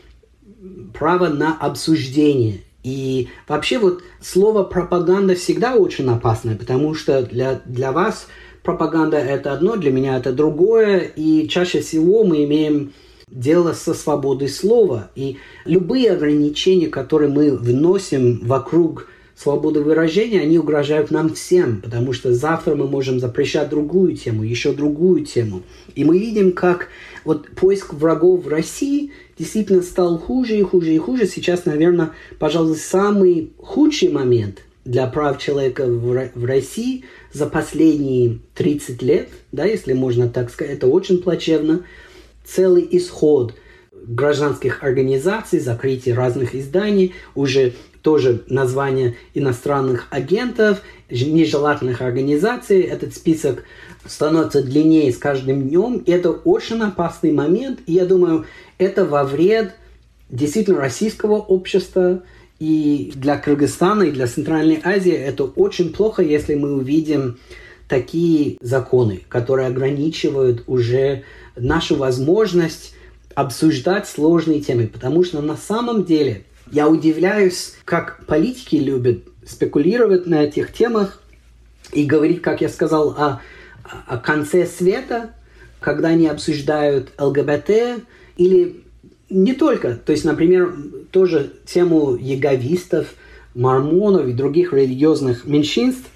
[0.95, 2.63] права на обсуждение.
[2.83, 8.27] И вообще вот слово пропаганда всегда очень опасное, потому что для, для вас
[8.63, 12.93] пропаганда это одно, для меня это другое, и чаще всего мы имеем
[13.31, 15.11] дело со свободой слова.
[15.15, 22.35] И любые ограничения, которые мы вносим вокруг свободы выражения, они угрожают нам всем, потому что
[22.35, 25.63] завтра мы можем запрещать другую тему, еще другую тему.
[25.95, 26.89] И мы видим, как
[27.25, 31.27] вот поиск врагов в России действительно стал хуже и хуже и хуже.
[31.27, 39.29] Сейчас, наверное, пожалуй, самый худший момент для прав человека в России за последние 30 лет,
[39.53, 41.85] да, если можно так сказать, это очень плачевно.
[42.45, 43.55] Целый исход
[43.93, 52.81] гражданских организаций, закрытие разных изданий, уже тоже название иностранных агентов, нежелательных организаций.
[52.81, 53.65] Этот список
[54.07, 55.99] становится длиннее с каждым днем.
[55.99, 57.81] И это очень опасный момент.
[57.87, 58.47] И я думаю,
[58.79, 59.75] это во вред
[60.31, 62.23] действительно российского общества.
[62.61, 67.39] И для Кыргызстана, и для Центральной Азии это очень плохо, если мы увидим
[67.89, 71.25] такие законы, которые ограничивают уже
[71.57, 72.95] нашу возможность
[73.35, 74.87] обсуждать сложные темы.
[74.87, 81.21] Потому что на самом деле– я удивляюсь, как политики любят спекулировать на этих темах
[81.93, 83.41] и говорить, как я сказал, о,
[84.07, 85.35] о конце света,
[85.81, 88.05] когда они обсуждают ЛГБТ
[88.37, 88.85] или
[89.31, 89.95] не только.
[89.95, 90.75] То есть, например,
[91.11, 93.15] тоже тему яговистов,
[93.55, 96.11] мормонов и других религиозных меньшинств.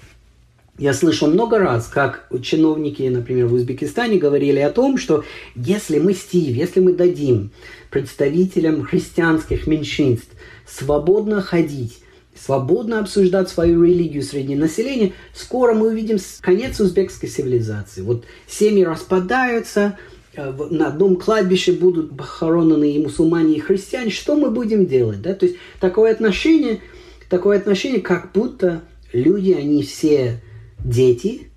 [0.77, 5.23] Я слышал много раз, как чиновники, например, в Узбекистане говорили о том, что
[5.55, 7.51] если мы, Стив, если мы дадим
[7.91, 10.27] представителям христианских меньшинств
[10.67, 11.99] свободно ходить,
[12.37, 18.01] свободно обсуждать свою религию среди населения, скоро мы увидим конец узбекской цивилизации.
[18.01, 19.97] Вот семьи распадаются,
[20.37, 24.09] на одном кладбище будут похоронены и мусульмане, и христиане.
[24.09, 25.21] Что мы будем делать?
[25.21, 25.33] Да?
[25.33, 26.81] То есть такое отношение,
[27.29, 28.81] такое отношение, как будто
[29.13, 30.41] люди, они все
[30.83, 31.49] дети,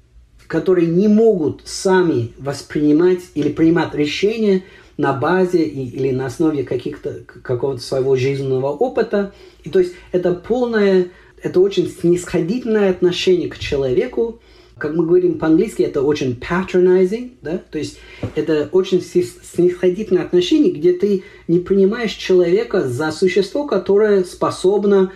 [0.46, 4.64] которые не могут сами воспринимать или принимать решения
[4.96, 9.32] на базе или на основе каких-то, какого-то своего жизненного опыта.
[9.62, 11.08] И то есть это полное,
[11.40, 14.40] это очень снисходительное отношение к человеку,
[14.78, 17.98] как мы говорим по-английски, это очень patronizing, да, то есть
[18.34, 25.12] это очень снисходительное отношение, где ты не принимаешь человека за существо, которое способно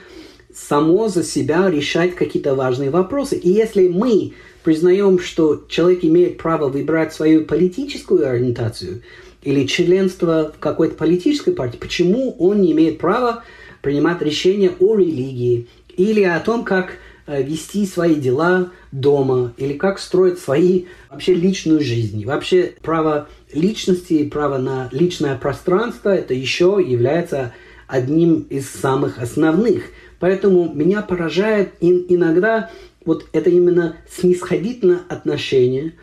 [0.54, 3.36] само за себя решать какие-то важные вопросы.
[3.36, 9.02] И если мы признаем, что человек имеет право выбирать свою политическую ориентацию
[9.42, 13.44] или членство в какой-то политической партии, почему он не имеет права
[13.80, 20.38] принимать решения о религии или о том, как вести свои дела дома или как строить
[20.38, 22.24] свои вообще личную жизнь.
[22.24, 27.52] вообще право личности, право на личное пространство, это еще является
[27.86, 29.84] одним из самых основных–
[30.22, 32.70] Поэтому меня поражает иногда
[33.04, 35.94] вот это именно снисходительное отношение.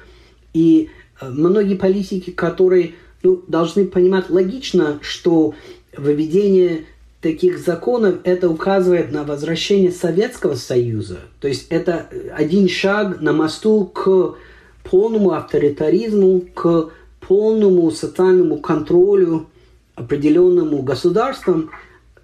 [0.53, 0.89] И
[1.21, 5.55] э, многие политики, которые ну, должны понимать логично, что
[5.95, 6.83] выведение
[7.21, 11.19] таких законов это указывает на возвращение Советского Союза.
[11.41, 14.35] То есть это один шаг на мосту к
[14.83, 19.47] полному авторитаризму, к полному социальному контролю
[19.95, 21.71] определенному государством.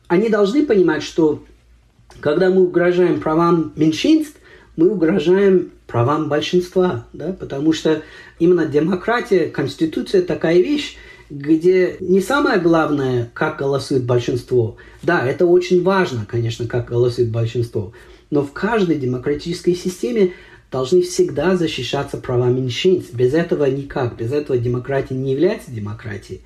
[0.07, 1.43] Они должны понимать, что
[2.21, 4.37] когда мы угрожаем правам меньшинств,
[4.77, 8.01] мы угрожаем правам большинства, да, потому что
[8.39, 10.97] именно демократия, конституция такая вещь,
[11.29, 14.77] где не самое главное, как голосует большинство.
[15.01, 17.93] Да, это очень важно, конечно, как голосует большинство,
[18.29, 20.33] но в каждой демократической системе
[20.71, 23.13] должны всегда защищаться права меньшинств.
[23.13, 24.17] Без этого никак.
[24.17, 26.41] Без этого демократия не является демократией.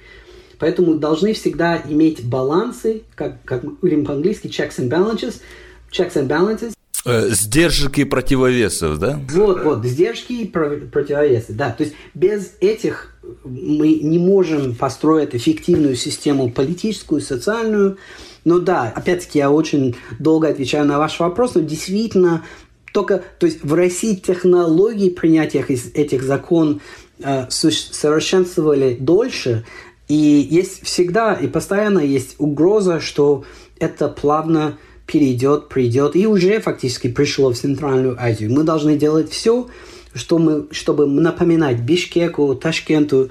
[0.59, 5.41] Поэтому должны всегда иметь балансы, как, как мы говорим по-английски, checks and balances,
[5.91, 6.78] checks and balances.
[7.05, 9.19] Э, сдержки противовесов, да?
[9.29, 11.71] Вот, вот, сдержки и противовесы, да.
[11.71, 17.97] То есть без этих мы не можем построить эффективную систему политическую, социальную.
[18.43, 22.43] Но да, опять-таки я очень долго отвечаю на ваш вопрос, но действительно
[22.93, 26.81] только, то есть в России технологии принятия этих закон
[27.23, 29.63] э, совершенствовали дольше,
[30.07, 33.45] и есть всегда и постоянно есть угроза, что
[33.79, 34.77] это плавно
[35.11, 38.51] перейдет, придет и уже фактически пришло в Центральную Азию.
[38.51, 39.67] Мы должны делать все,
[40.13, 43.29] что мы, чтобы напоминать Бишкеку, Ташкенту,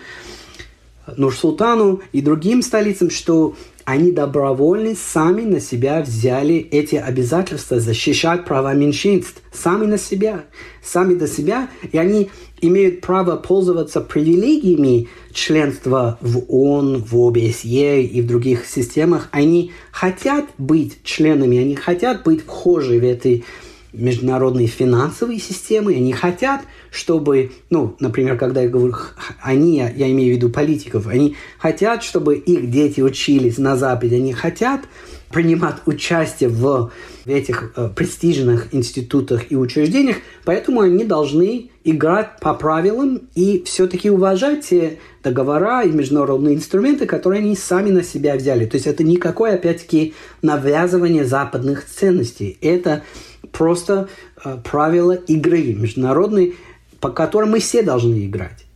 [1.17, 3.55] Нур-Султану и другим столицам, что
[3.89, 9.41] они добровольно сами на себя взяли эти обязательства защищать права меньшинств.
[9.51, 10.45] Сами на себя.
[10.85, 11.71] Сами до себя.
[11.91, 12.29] И они
[12.61, 19.31] имеют право пользоваться привилегиями членства в ООН, в ОБСЕ и в других системах.
[19.33, 23.47] Они хотят быть членами, они хотят быть вхожи в этой
[23.93, 28.95] международной финансовой системы, они хотят, чтобы, ну, например, когда я говорю
[29.43, 34.33] они, я, имею в виду политиков, они хотят, чтобы их дети учились на Западе, они
[34.33, 34.83] хотят
[35.31, 36.91] принимать участие в
[37.27, 44.67] этих э, престижных институтах и учреждениях, поэтому они должны играть по правилам и все-таки уважать
[44.67, 48.65] те договора и международные инструменты, которые они сами на себя взяли.
[48.65, 52.57] То есть это никакое, опять-таки, навязывание западных ценностей.
[52.63, 53.03] Это
[53.53, 54.09] просто
[54.45, 56.55] э, правила игры международные,
[57.01, 58.67] по которым мы все должны играть.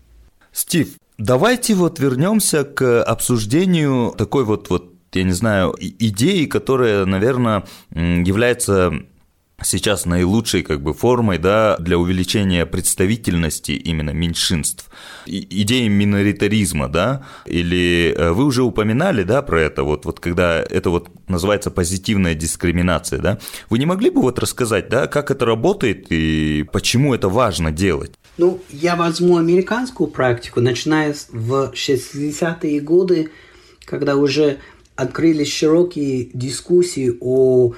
[0.53, 7.65] Стив, давайте вот вернемся к обсуждению такой вот, вот я не знаю, идеи, которая, наверное,
[7.91, 8.93] является
[9.65, 14.91] сейчас наилучшей как бы формой да, для увеличения представительности именно меньшинств.
[15.27, 20.61] И, идеи миноритаризма, да, или э, вы уже упоминали, да, про это, вот, вот когда
[20.61, 23.39] это вот называется позитивная дискриминация, да,
[23.71, 28.13] вы не могли бы вот рассказать, да, как это работает и почему это важно делать?
[28.39, 33.31] Ну, я возьму американскую практику, начиная в 60-е годы,
[33.85, 34.59] когда уже
[34.97, 37.75] открылись широкие дискуссии о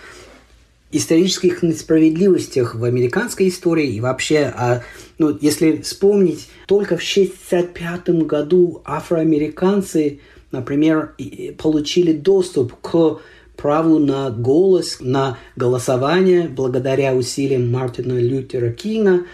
[0.97, 4.83] исторических несправедливостях в американской истории и вообще, а,
[5.19, 10.21] ну, если вспомнить, только в 1965 году афроамериканцы,
[10.53, 11.15] например,
[11.59, 13.21] получили доступ к
[13.57, 19.25] праву на голос, на голосование благодаря усилиям Мартина Лютера Кинга.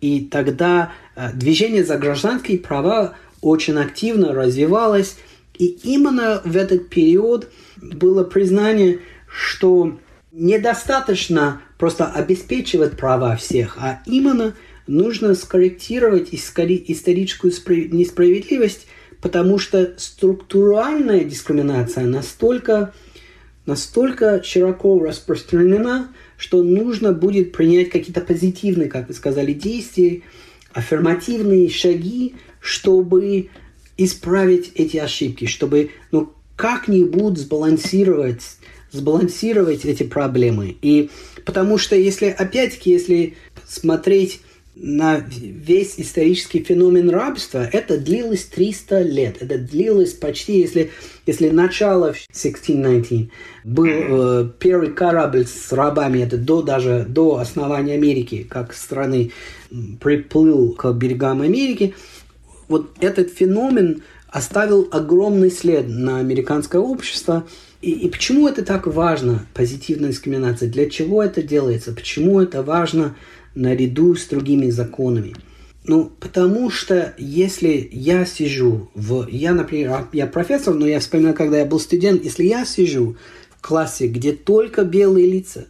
[0.00, 5.16] И тогда э, движение за гражданские права очень активно развивалось.
[5.58, 8.98] И именно в этот период было признание,
[9.28, 9.96] что
[10.34, 14.54] недостаточно просто обеспечивать права всех, а именно
[14.86, 17.52] нужно скорректировать историческую
[17.92, 18.86] несправедливость,
[19.20, 22.92] потому что структуральная дискриминация настолько,
[23.64, 30.22] настолько широко распространена, что нужно будет принять какие-то позитивные, как вы сказали, действия,
[30.72, 33.50] аффирмативные шаги, чтобы
[33.96, 38.42] исправить эти ошибки, чтобы ну, как-нибудь сбалансировать,
[38.94, 40.76] сбалансировать эти проблемы.
[40.82, 41.10] И
[41.44, 43.34] потому что если, опять-таки, если
[43.66, 44.40] смотреть
[44.76, 49.36] на весь исторический феномен рабства, это длилось 300 лет.
[49.40, 50.90] Это длилось почти, если,
[51.26, 53.30] если начало в 1619
[53.62, 59.30] был э, первый корабль с рабами, это до, даже до основания Америки, как страны
[60.00, 61.94] приплыл к берегам Америки,
[62.66, 67.46] вот этот феномен оставил огромный след на американское общество.
[67.84, 70.70] И, и почему это так важно, позитивная дискриминация?
[70.70, 71.92] Для чего это делается?
[71.92, 73.14] Почему это важно
[73.54, 75.34] наряду с другими законами?
[75.84, 79.28] Ну, потому что если я сижу в...
[79.28, 83.16] Я, например, а, я профессор, но я вспоминаю, когда я был студент, если я сижу
[83.50, 85.66] в классе, где только белые лица,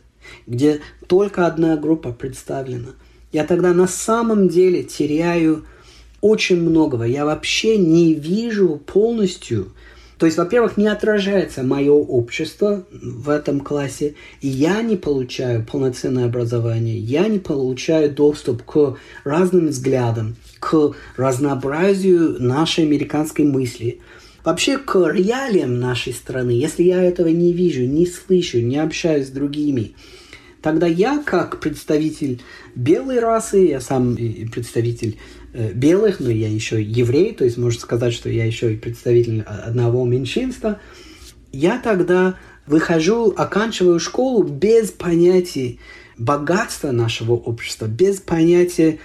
[0.46, 2.90] где только одна группа представлена,
[3.32, 5.64] я тогда на самом деле теряю
[6.20, 7.02] очень многого.
[7.02, 9.72] Я вообще не вижу полностью
[10.24, 16.24] то есть, во-первых, не отражается мое общество в этом классе, и я не получаю полноценное
[16.24, 24.00] образование, я не получаю доступ к разным взглядам, к разнообразию нашей американской мысли,
[24.44, 26.52] вообще к реалиям нашей страны.
[26.52, 29.94] Если я этого не вижу, не слышу, не общаюсь с другими,
[30.62, 32.40] тогда я, как представитель
[32.74, 35.18] белой расы, я сам представитель
[35.55, 40.05] белых, но я еще еврей, то есть можно сказать, что я еще и представитель одного
[40.05, 40.80] меньшинства,
[41.52, 42.36] я тогда
[42.66, 45.78] выхожу, оканчиваю школу без понятия
[46.18, 48.98] богатства нашего общества, без понятия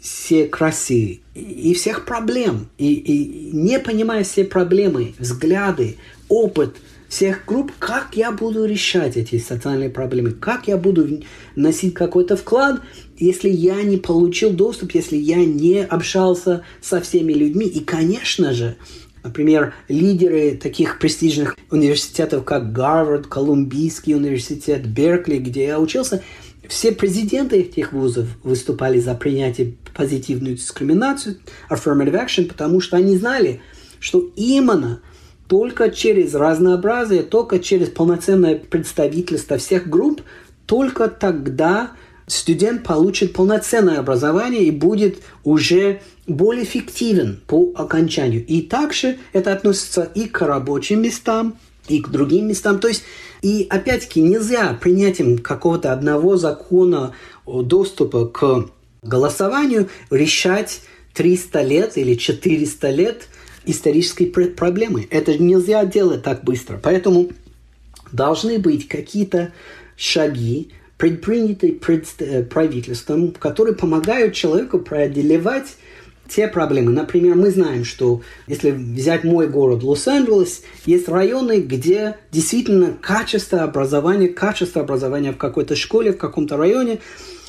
[0.00, 5.96] все красы и всех проблем, и, и не понимая все проблемы, взгляды,
[6.28, 6.76] опыт
[7.08, 11.22] всех групп, как я буду решать эти социальные проблемы, как я буду
[11.54, 12.80] носить какой-то вклад
[13.18, 17.66] если я не получил доступ, если я не общался со всеми людьми.
[17.66, 18.76] И, конечно же,
[19.22, 26.22] например, лидеры таких престижных университетов, как Гарвард, Колумбийский университет, Беркли, где я учился,
[26.68, 31.36] все президенты этих вузов выступали за принятие позитивную дискриминацию,
[31.70, 33.60] affirmative action, потому что они знали,
[34.00, 35.00] что именно
[35.48, 40.22] только через разнообразие, только через полноценное представительство всех групп,
[40.66, 41.92] только тогда
[42.26, 48.44] студент получит полноценное образование и будет уже более эффективен по окончанию.
[48.44, 51.56] И также это относится и к рабочим местам,
[51.88, 52.80] и к другим местам.
[52.80, 53.04] То есть,
[53.42, 57.14] и опять-таки нельзя принятием какого-то одного закона
[57.46, 58.66] доступа к
[59.02, 60.80] голосованию решать
[61.14, 63.28] 300 лет или 400 лет
[63.64, 65.06] исторической проблемы.
[65.10, 66.80] Это нельзя делать так быстро.
[66.82, 67.30] Поэтому
[68.10, 69.52] должны быть какие-то
[69.96, 71.78] шаги, предприняты
[72.18, 75.76] э, правительством, которые помогают человеку преодолевать
[76.28, 76.92] те проблемы.
[76.92, 84.28] Например, мы знаем, что если взять мой город Лос-Анджелес, есть районы, где действительно качество образования,
[84.28, 86.98] качество образования в какой-то школе, в каком-то районе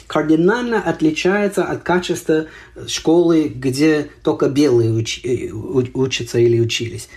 [0.06, 2.48] кардинально отличается от качества
[2.88, 7.10] школы, где только белые уч, э, учатся или учились.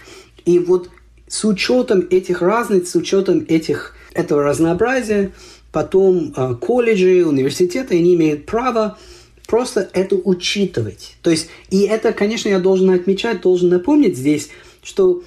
[0.44, 0.90] И вот
[1.28, 5.32] с учетом этих разниц, с учетом этих, этого разнообразия,
[5.72, 8.98] потом э, колледжи, университеты, они имеют право
[9.46, 11.16] просто это учитывать.
[11.22, 14.50] То есть, и это, конечно, я должен отмечать, должен напомнить здесь,
[14.82, 15.22] что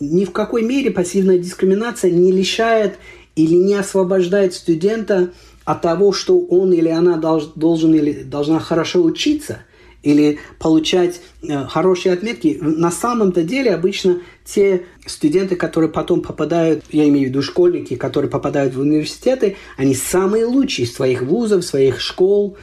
[0.00, 2.98] ни в какой мере пассивная дискриминация не лишает
[3.36, 5.30] или не освобождает студента
[5.64, 9.60] от того, что он или она долж, должен или должна хорошо учиться
[10.02, 12.58] или получать э, хорошие отметки.
[12.60, 18.30] На самом-то деле обычно те студенты, которые потом попадают, я имею в виду школьники, которые
[18.30, 22.56] попадают в университеты, они самые лучшие из своих вузов, своих школ,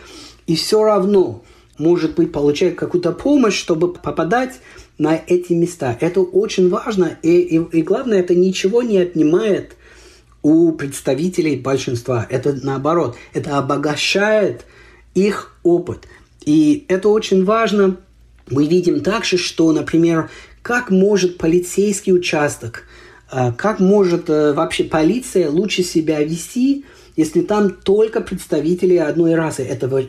[0.48, 1.44] и все равно,
[1.78, 4.60] может быть, получают какую-то помощь, чтобы попадать
[4.98, 5.98] на эти места.
[6.00, 9.76] Это очень важно, и, и, и главное, это ничего не отнимает
[10.42, 12.26] у представителей большинства.
[12.30, 14.66] Это наоборот, это обогащает
[15.16, 16.08] их опыт.
[16.46, 17.98] И это очень важно.
[18.50, 20.30] Мы видим также, что, например,
[20.62, 22.84] как может полицейский участок
[23.28, 26.86] а, как может э, вообще полиция лучше себя вести,
[27.16, 29.64] если там только представители одной расы.
[29.64, 30.04] Этого,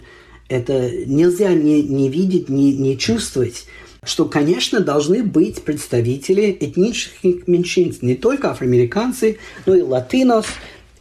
[0.49, 3.67] это нельзя не, не видеть, не, не чувствовать
[4.05, 10.47] что, конечно, должны быть представители этнических меньшинств, не только афроамериканцы, но и латинос,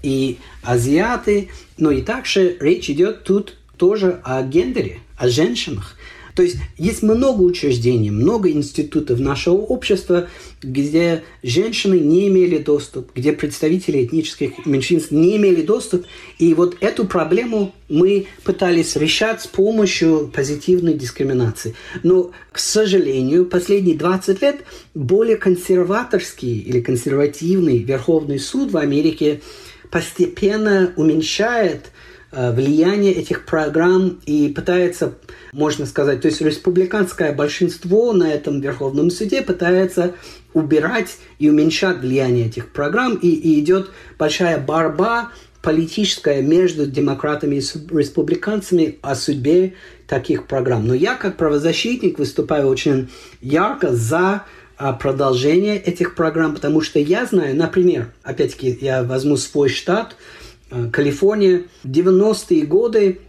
[0.02, 5.96] и азиаты, но и также речь идет тут тоже о гендере, о женщинах.
[6.36, 10.28] То есть есть много учреждений, много институтов нашего общества,
[10.62, 16.06] где женщины не имели доступ, где представители этнических меньшинств не имели доступ.
[16.38, 21.74] И вот эту проблему мы пытались решать с помощью позитивной дискриминации.
[22.04, 24.58] Но, к сожалению, последние 20 лет
[24.94, 29.42] более консерваторский или консервативный Верховный суд в Америке
[29.90, 31.92] постепенно уменьшает
[32.36, 35.16] влияние этих программ и пытается,
[35.54, 40.14] можно сказать, то есть республиканское большинство на этом Верховном суде пытается
[40.54, 45.32] убирать и уменьшать влияние этих программ, и, и идет большая борьба
[45.62, 49.74] политическая между демократами и республиканцами о судьбе
[50.08, 50.86] таких программ.
[50.86, 53.10] Но я как правозащитник выступаю очень
[53.42, 54.44] ярко за
[54.78, 60.16] а, продолжение этих программ, потому что я знаю, например, опять-таки я возьму свой штат–
[60.55, 60.55] Э,
[60.92, 63.20] Калифорния, 90-е годы,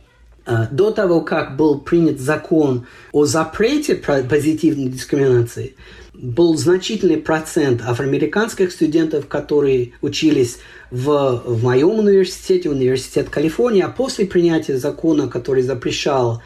[0.47, 5.77] э, до того, как был принят закон о запрете позитивной дискриминации,
[6.15, 10.59] был значительный процент афроамериканских студентов, которые учились
[10.91, 16.43] в, в моем университете, университет Калифорнии, а после принятия закона, который запрещал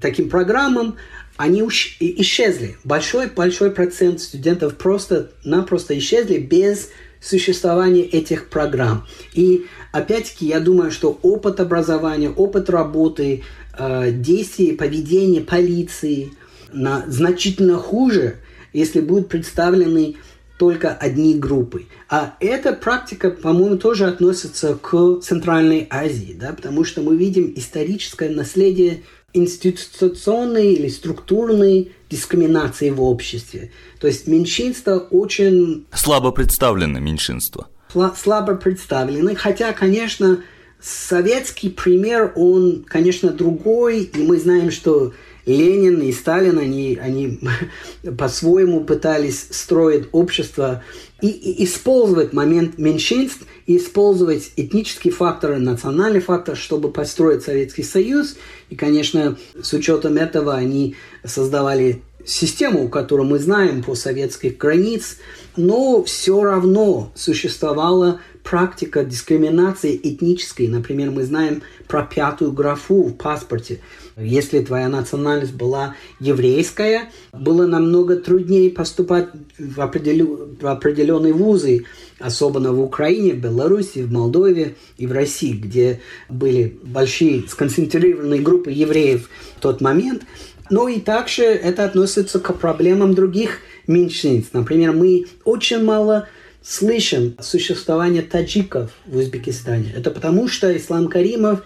[0.00, 0.96] таким программам,
[1.36, 2.76] они исчезли.
[2.84, 6.90] Большой-большой процент студентов просто-напросто исчезли без
[7.22, 9.06] существования этих программ.
[9.32, 13.44] И опять-таки я думаю, что опыт образования, опыт работы,
[13.78, 16.32] э, действия, поведение полиции
[16.72, 18.36] на значительно хуже,
[18.72, 20.16] если будут представлены
[20.58, 21.86] только одни группы.
[22.08, 28.30] А эта практика, по-моему, тоже относится к Центральной Азии, да, потому что мы видим историческое
[28.30, 29.02] наследие
[29.34, 33.70] институционной или структурной дискриминации в обществе.
[33.98, 35.86] То есть меньшинство очень...
[35.94, 37.68] Слабо представлено меньшинство.
[38.16, 40.40] Слабо представлены, хотя, конечно,
[40.80, 45.12] советский пример, он, конечно, другой, и мы знаем, что
[45.46, 47.40] Ленин и Сталин, они, они
[48.18, 50.82] по-своему пытались строить общество
[51.22, 58.36] и, и использовать момент меньшинств, и использовать этнические факторы, национальный фактор, чтобы построить Советский Союз.
[58.68, 65.18] И, конечно, с учетом этого они создавали систему, которую мы знаем по советских границ,
[65.56, 70.68] но все равно существовала практика дискриминации этнической.
[70.68, 73.80] Например, мы знаем про пятую графу в паспорте.
[74.16, 79.28] Если твоя национальность была еврейская, было намного труднее поступать
[79.58, 81.84] в, определю, в определенные вузы,
[82.18, 88.70] особенно в Украине, в Беларуси, в Молдове и в России, где были большие сконцентрированные группы
[88.70, 90.24] евреев в тот момент.
[90.70, 94.54] Но и также это относится к проблемам других меньшинств.
[94.54, 96.28] Например, мы очень мало
[96.62, 99.92] слышим о существовании таджиков в Узбекистане.
[99.96, 101.62] Это потому, что Ислам Каримов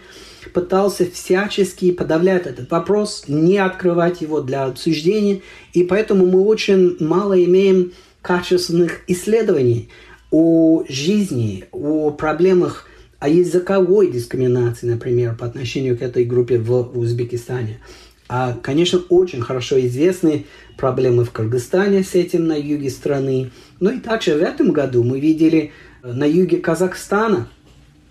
[0.52, 5.42] пытался всячески подавлять этот вопрос, не открывать его для обсуждения,
[5.74, 7.92] и поэтому мы очень мало имеем
[8.22, 9.88] качественных исследований
[10.30, 12.88] о жизни, о проблемах,
[13.18, 17.80] о языковой дискриминации, например, по отношению к этой группе в Узбекистане.
[18.28, 23.50] А, конечно, очень хорошо известны проблемы в Кыргызстане с этим на юге страны.
[23.80, 25.72] Ну и также в этом году мы видели
[26.02, 27.48] э, на юге Казахстана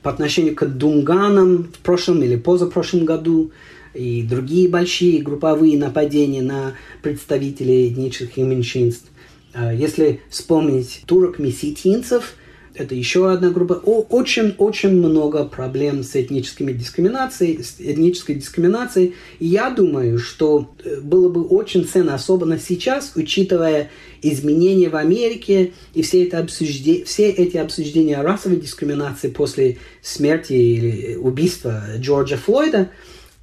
[0.03, 3.51] по отношению к Дунганам в прошлом или позапрошлом году
[3.93, 9.09] и другие большие групповые нападения на представителей этнических меньшинств.
[9.53, 12.35] А, если вспомнить турок-месситинцев–
[12.75, 13.73] это еще одна группа.
[13.73, 19.15] Очень-очень много проблем с этническими дискриминацией, с этнической дискриминацией.
[19.39, 23.89] И я думаю, что э, было бы очень ценно, особенно сейчас, учитывая
[24.21, 31.15] изменения в Америке и все, это обсуждение, все эти обсуждения расовой дискриминации после смерти или
[31.15, 32.89] убийства Джорджа Флойда,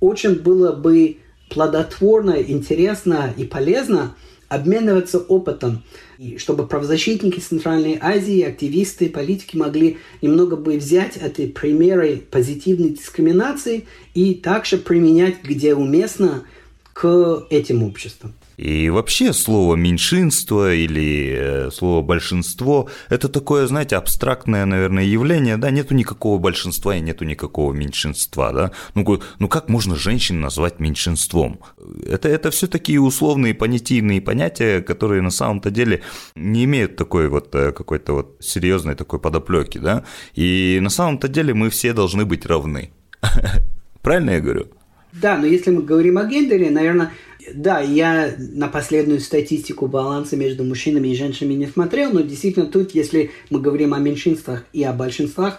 [0.01, 1.18] очень было бы
[1.49, 4.14] плодотворно, интересно и полезно
[4.53, 5.82] обмениваться опытом,
[6.18, 13.86] и чтобы правозащитники Центральной Азии, активисты, политики могли немного бы взять эти примеры позитивной дискриминации
[14.12, 16.44] и также применять, где уместно,
[16.92, 18.34] к этим обществам.
[18.57, 25.70] И вообще слово меньшинство или э, слово большинство– это такое, знаете, абстрактное, наверное, явление, да,
[25.70, 28.72] нету никакого большинства и нету никакого меньшинства, да.
[28.94, 31.61] Ну, ну как можно женщин назвать меньшинством?
[32.07, 36.03] Это, это все такие условные понятийные понятия, которые на самом-то деле
[36.34, 40.05] не имеют такой вот э, какой-то вот серьезной такой подоплеки, да.
[40.34, 42.92] И на самом-то деле мы все должны быть равны.
[44.03, 44.66] Правильно я говорю?
[45.12, 47.12] Да, но если мы говорим о гендере, наверное,
[47.55, 52.95] да, я на последнюю статистику баланса между мужчинами и женщинами не смотрел, но действительно тут,
[52.95, 55.59] если мы говорим о меньшинствах и о большинствах,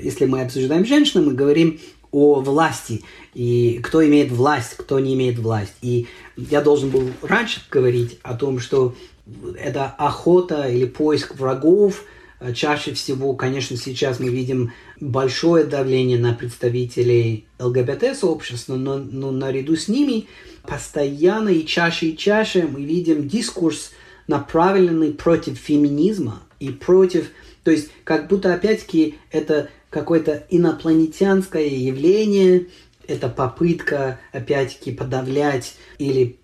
[0.00, 1.80] если мы обсуждаем женщин, мы говорим
[2.12, 3.02] о власти,
[3.34, 5.74] и кто имеет власть, кто не имеет власть.
[5.80, 6.06] И
[6.36, 8.94] я должен был раньше говорить о том, что
[9.56, 12.04] это охота или поиск врагов–
[12.54, 19.88] чаще всего, конечно, сейчас мы видим большое давление на представителей ЛГБТ-сообщества, но, но наряду с
[19.88, 20.26] ними
[20.62, 23.92] постоянно и чаще и чаще мы видим дискурс,
[24.26, 27.30] направленный против феминизма и против,
[27.64, 32.66] то есть как будто опять-таки это какое-то инопланетянское явление,
[33.08, 36.38] это попытка опять-таки подавлять или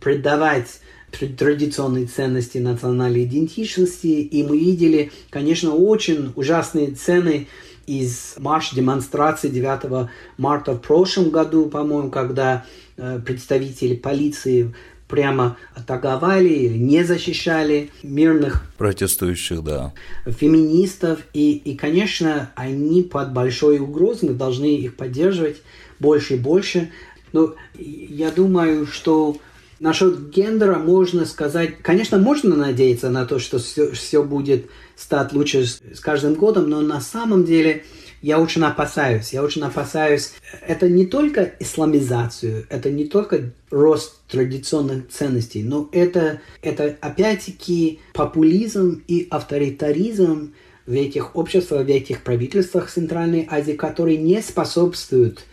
[0.00, 7.48] предавать традиционные ценности национальной идентичности, и мы видели, конечно, очень ужасные цены
[7.86, 10.08] из марш-демонстрации 9
[10.38, 12.64] марта в прошлом году, по-моему, когда
[12.96, 14.74] э, представители полиции
[15.12, 19.92] прямо атаковали не защищали мирных протестующих, да,
[20.24, 21.18] феминистов.
[21.34, 25.58] И, и, конечно, они под большой угрозой, мы должны их поддерживать
[25.98, 26.90] больше и больше.
[27.34, 29.36] Но я думаю, что
[29.80, 35.66] насчет гендера можно сказать, конечно, можно надеяться на то, что все, все будет стать лучше
[35.66, 37.84] с, каждым годом, но на самом деле
[38.22, 39.32] я очень опасаюсь.
[39.32, 40.32] Я очень опасаюсь.
[40.66, 49.02] Это не только исламизацию, это не только рост традиционных ценностей, но это, это опять-таки популизм
[49.08, 50.54] и авторитаризм
[50.86, 55.44] в этих обществах, в этих правительствах Центральной Азии, которые не способствуют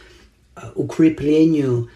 [0.55, 1.89] э, укреплению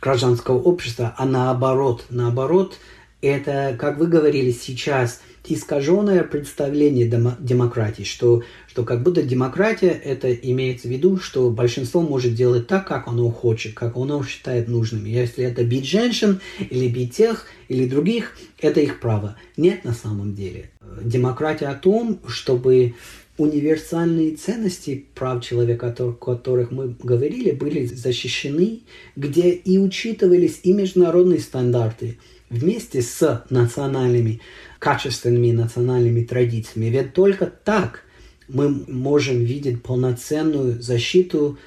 [0.00, 2.78] гражданского общества, а наоборот, наоборот,
[3.22, 10.88] это, как вы говорили сейчас, искаженное представление демократии, что, что как будто демократия это имеется
[10.88, 15.04] в виду, что большинство может делать так, как оно хочет, как оно считает нужным.
[15.04, 19.36] Если это бить женщин или бить тех или других, это их право.
[19.56, 20.70] Нет на самом деле.
[21.02, 22.94] Демократия о том, чтобы
[23.38, 28.80] универсальные ценности прав человека, о которых мы говорили, были защищены,
[29.16, 32.18] где и учитывались и международные стандарты
[32.50, 34.40] вместе с национальными,
[34.80, 36.86] качественными национальными традициями.
[36.86, 38.02] Ведь только так
[38.48, 41.58] мы можем видеть полноценную защиту,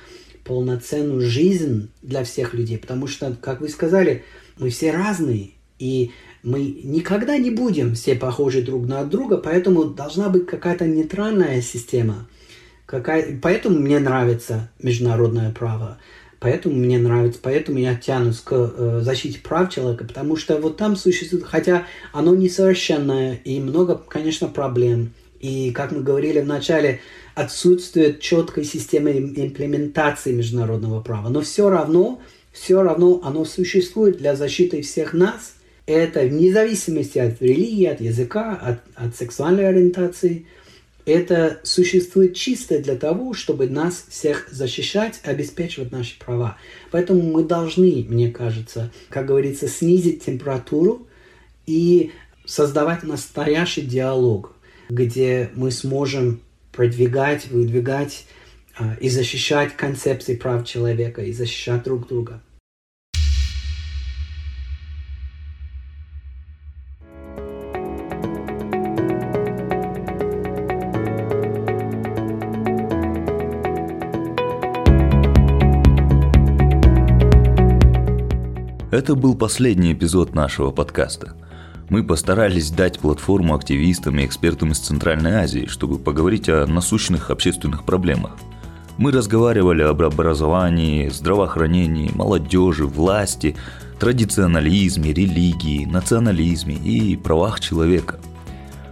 [0.44, 2.78] полноценную жизнь для всех людей.
[2.78, 4.26] Потому что, как вы сказали,
[4.58, 5.52] мы все разные.
[5.80, 6.12] И
[6.44, 12.28] мы никогда не будем все похожи друг на друга, поэтому должна быть какая-то нейтральная система.
[12.86, 13.40] Какая...
[13.42, 16.00] Поэтому мне нравится международное право.
[16.44, 20.96] Поэтому мне нравится, поэтому я тянусь к э, защите прав человека, потому что вот там
[20.96, 25.14] существует, хотя оно несовершенное и много, конечно, проблем.
[25.40, 27.00] И, как мы говорили в начале,
[27.34, 31.30] отсутствует четкой системы имплементации международного права.
[31.30, 32.22] Но все равно,
[32.52, 38.56] все равно оно существует для защиты всех нас– это вне зависимости от религии, от языка,
[38.56, 40.46] от, от сексуальной ориентации,
[41.06, 46.58] это существует чисто для того, чтобы нас всех защищать, обеспечивать наши права.
[46.92, 51.08] Поэтому мы должны, мне кажется, как говорится, снизить температуру
[51.66, 52.12] и
[52.46, 54.56] создавать настоящий диалог,
[54.90, 56.42] где мы сможем
[56.72, 58.26] продвигать, выдвигать
[58.78, 62.42] а, и защищать концепции прав человека, и защищать друг друга.
[78.94, 81.34] Это был последний эпизод нашего подкаста.
[81.90, 87.86] Мы постарались дать платформу активистам и экспертам из Центральной Азии, чтобы поговорить о насущных общественных
[87.86, 88.38] проблемах.
[89.00, 93.56] Мы разговаривали об образовании, здравоохранении, молодежи, власти,
[94.00, 98.20] традиционализме, религии, национализме и правах человека.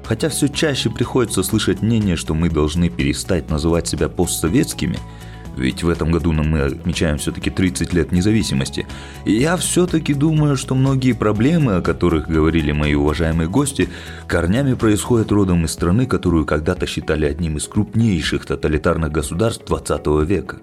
[0.04, 4.98] Хотя все чаще приходится слышать мнение, что мы должны перестать называть себя постсоветскими–
[5.58, 8.88] ведь в этом году мы отмечаем все-таки 30 лет независимости.
[9.26, 13.90] Я все-таки думаю, что многие проблемы, о которых говорили мои уважаемые гости,
[14.28, 20.58] корнями происходят родом из страны, которую когда-то считали одним из крупнейших тоталитарных государств 20 века.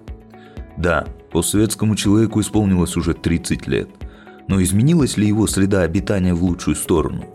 [0.77, 3.89] Да, постсоветскому человеку исполнилось уже 30 лет.
[4.47, 7.25] Но изменилась ли его среда обитания в лучшую сторону?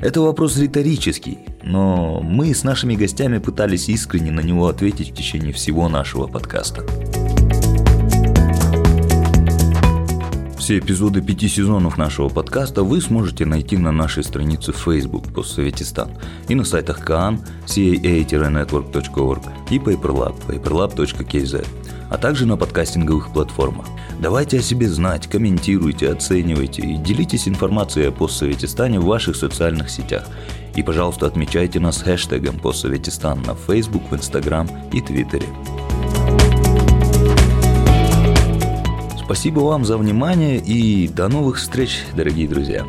[0.00, 5.52] Это вопрос риторический, но мы с нашими гостями пытались искренне на него ответить в течение
[5.52, 6.84] всего нашего подкаста.
[10.64, 16.12] Все эпизоды пяти сезонов нашего подкаста вы сможете найти на нашей странице в Facebook «Постсоветистан»
[16.48, 21.66] и на сайтах Каан, caa-network.org и PaperLab, paperlab.kz,
[22.14, 23.86] а также на подкастинговых платформах.
[24.20, 30.24] Давайте о себе знать, комментируйте, оценивайте и делитесь информацией о постсоветистане в ваших социальных сетях.
[30.76, 35.48] И, пожалуйста, отмечайте нас хэштегом постсоветистан на Facebook, в Instagram и Твиттере.
[39.18, 42.84] Спасибо вам за внимание и до новых встреч, дорогие друзья.